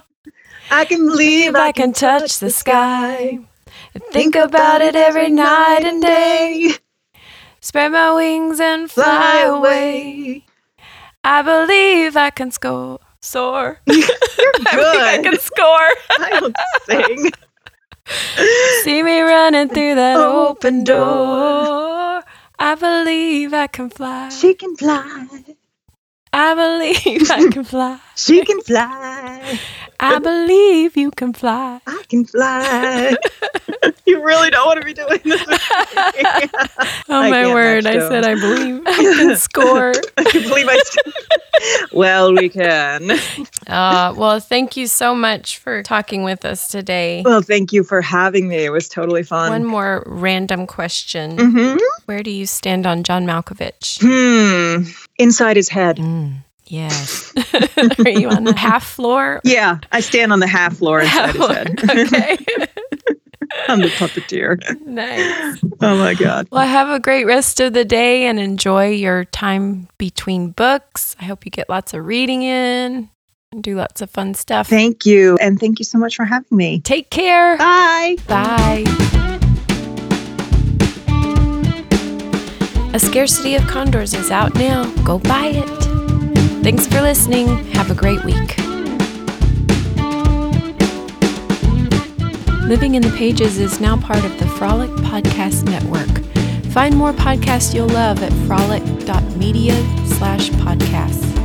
I 0.71 0.85
can 0.85 1.05
believe 1.05 1.55
I 1.55 1.71
can 1.73 1.91
touch 1.93 2.39
the 2.39 2.49
sky. 2.49 3.39
Think 4.11 4.35
about 4.35 4.81
it 4.81 4.95
every 4.95 5.29
night 5.29 5.83
and 5.83 6.01
day. 6.01 6.71
Spread 7.59 7.91
my 7.91 8.13
wings 8.13 8.59
and 8.59 8.89
fly 8.89 9.03
Fly 9.03 9.41
away. 9.41 10.45
I 11.23 11.41
believe 11.41 12.15
I 12.15 12.29
can 12.31 12.51
score. 12.51 12.99
Soar. 13.21 13.79
You're 13.87 13.97
I 14.67 14.75
believe 14.75 15.01
I 15.01 15.19
can 15.21 15.37
score. 15.37 15.91
I 16.19 16.39
don't 16.39 16.55
sing. 16.85 17.31
See 18.83 19.03
me 19.03 19.21
running 19.21 19.69
through 19.69 19.95
that 19.95 20.17
open 20.17 20.83
Open 20.83 20.83
door. 20.83 22.23
I 22.59 22.75
believe 22.75 23.53
I 23.53 23.67
can 23.67 23.89
fly. 23.89 24.29
She 24.29 24.53
can 24.53 24.75
fly. 24.75 25.27
I 26.33 26.55
believe 26.55 27.29
I 27.31 27.49
can 27.51 27.63
fly. 27.63 27.99
She 28.15 28.43
can 28.45 28.61
fly. 28.61 29.59
I 29.99 30.19
believe 30.19 30.97
you 30.97 31.11
can 31.11 31.33
fly. 31.33 31.81
Can 32.11 32.25
fly. 32.25 33.15
you 34.05 34.21
really 34.21 34.49
don't 34.49 34.65
want 34.67 34.81
to 34.81 34.85
be 34.85 34.93
doing 34.93 35.21
this. 35.23 35.47
with 35.47 35.47
me. 35.47 36.49
Oh 37.09 37.29
my 37.29 37.53
word! 37.53 37.85
I 37.87 37.99
said 37.99 38.23
I 38.31 38.35
believe 38.35 38.81
I 38.85 38.93
can 38.95 39.35
score. 39.37 39.93
I 40.17 40.23
can 40.25 40.43
believe 40.43 40.67
I. 40.67 40.77
St- 40.77 41.91
well, 41.93 42.33
we 42.33 42.49
can. 42.49 43.11
Uh, 43.67 44.13
well, 44.17 44.39
thank 44.39 44.75
you 44.75 44.87
so 44.87 45.13
much 45.15 45.57
for 45.57 45.83
talking 45.83 46.23
with 46.23 46.43
us 46.45 46.67
today. 46.67 47.21
Well, 47.23 47.41
thank 47.41 47.71
you 47.73 47.83
for 47.83 48.01
having 48.01 48.47
me. 48.49 48.57
It 48.65 48.71
was 48.71 48.87
totally 48.89 49.23
fun. 49.23 49.49
One 49.49 49.65
more 49.65 50.03
random 50.05 50.67
question: 50.67 51.37
hmm 51.37 51.77
Where 52.05 52.23
do 52.23 52.31
you 52.31 52.45
stand 52.45 52.85
on 52.85 53.03
John 53.03 53.25
Malkovich? 53.25 53.99
Hmm. 54.01 54.89
Inside 55.17 55.55
his 55.57 55.69
head. 55.69 55.97
Mm, 55.97 56.43
yes. 56.71 57.33
Are 58.05 58.09
you 58.09 58.29
on 58.29 58.45
the 58.45 58.55
half 58.55 58.85
floor? 58.85 59.41
Yeah, 59.43 59.79
I 59.91 59.99
stand 59.99 60.31
on 60.33 60.39
the 60.39 60.47
half 60.47 60.77
floor 60.77 61.01
inside 61.01 61.35
his 61.35 61.47
head. 61.47 61.79
okay. 61.89 62.37
I'm 63.67 63.81
the 63.81 63.89
puppeteer. 63.89 64.57
nice. 64.85 65.61
Oh 65.81 65.97
my 65.97 66.13
god. 66.13 66.47
Well, 66.51 66.65
have 66.65 66.89
a 66.89 66.99
great 67.01 67.25
rest 67.25 67.59
of 67.59 67.73
the 67.73 67.83
day 67.83 68.25
and 68.25 68.39
enjoy 68.39 68.91
your 68.91 69.25
time 69.25 69.89
between 69.97 70.51
books. 70.51 71.17
I 71.19 71.25
hope 71.25 71.43
you 71.45 71.51
get 71.51 71.67
lots 71.67 71.93
of 71.93 72.05
reading 72.05 72.43
in 72.43 73.09
and 73.51 73.63
do 73.63 73.75
lots 73.75 74.01
of 74.01 74.09
fun 74.09 74.35
stuff. 74.35 74.69
Thank 74.69 75.05
you, 75.05 75.37
and 75.41 75.59
thank 75.59 75.79
you 75.79 75.85
so 75.85 75.97
much 75.97 76.15
for 76.15 76.23
having 76.23 76.57
me. 76.57 76.79
Take 76.79 77.09
care. 77.09 77.57
Bye. 77.57 78.15
Bye. 78.27 78.85
A 82.93 82.99
Scarcity 82.99 83.55
of 83.55 83.65
Condors 83.67 84.13
is 84.13 84.31
out 84.31 84.53
now. 84.55 84.89
Go 85.03 85.19
buy 85.19 85.47
it. 85.47 85.80
Thanks 86.63 86.85
for 86.85 87.01
listening. 87.01 87.47
Have 87.73 87.89
a 87.89 87.95
great 87.95 88.23
week. 88.23 88.55
Living 92.67 92.93
in 92.93 93.01
the 93.01 93.11
Pages 93.17 93.57
is 93.57 93.81
now 93.81 93.97
part 93.97 94.23
of 94.23 94.37
the 94.37 94.45
Frolic 94.45 94.91
Podcast 94.91 95.65
Network. 95.65 96.23
Find 96.71 96.95
more 96.95 97.13
podcasts 97.13 97.73
you'll 97.73 97.87
love 97.87 98.21
at 98.21 98.31
frolic.media 98.45 99.73
slash 100.05 100.51
podcasts. 100.51 101.40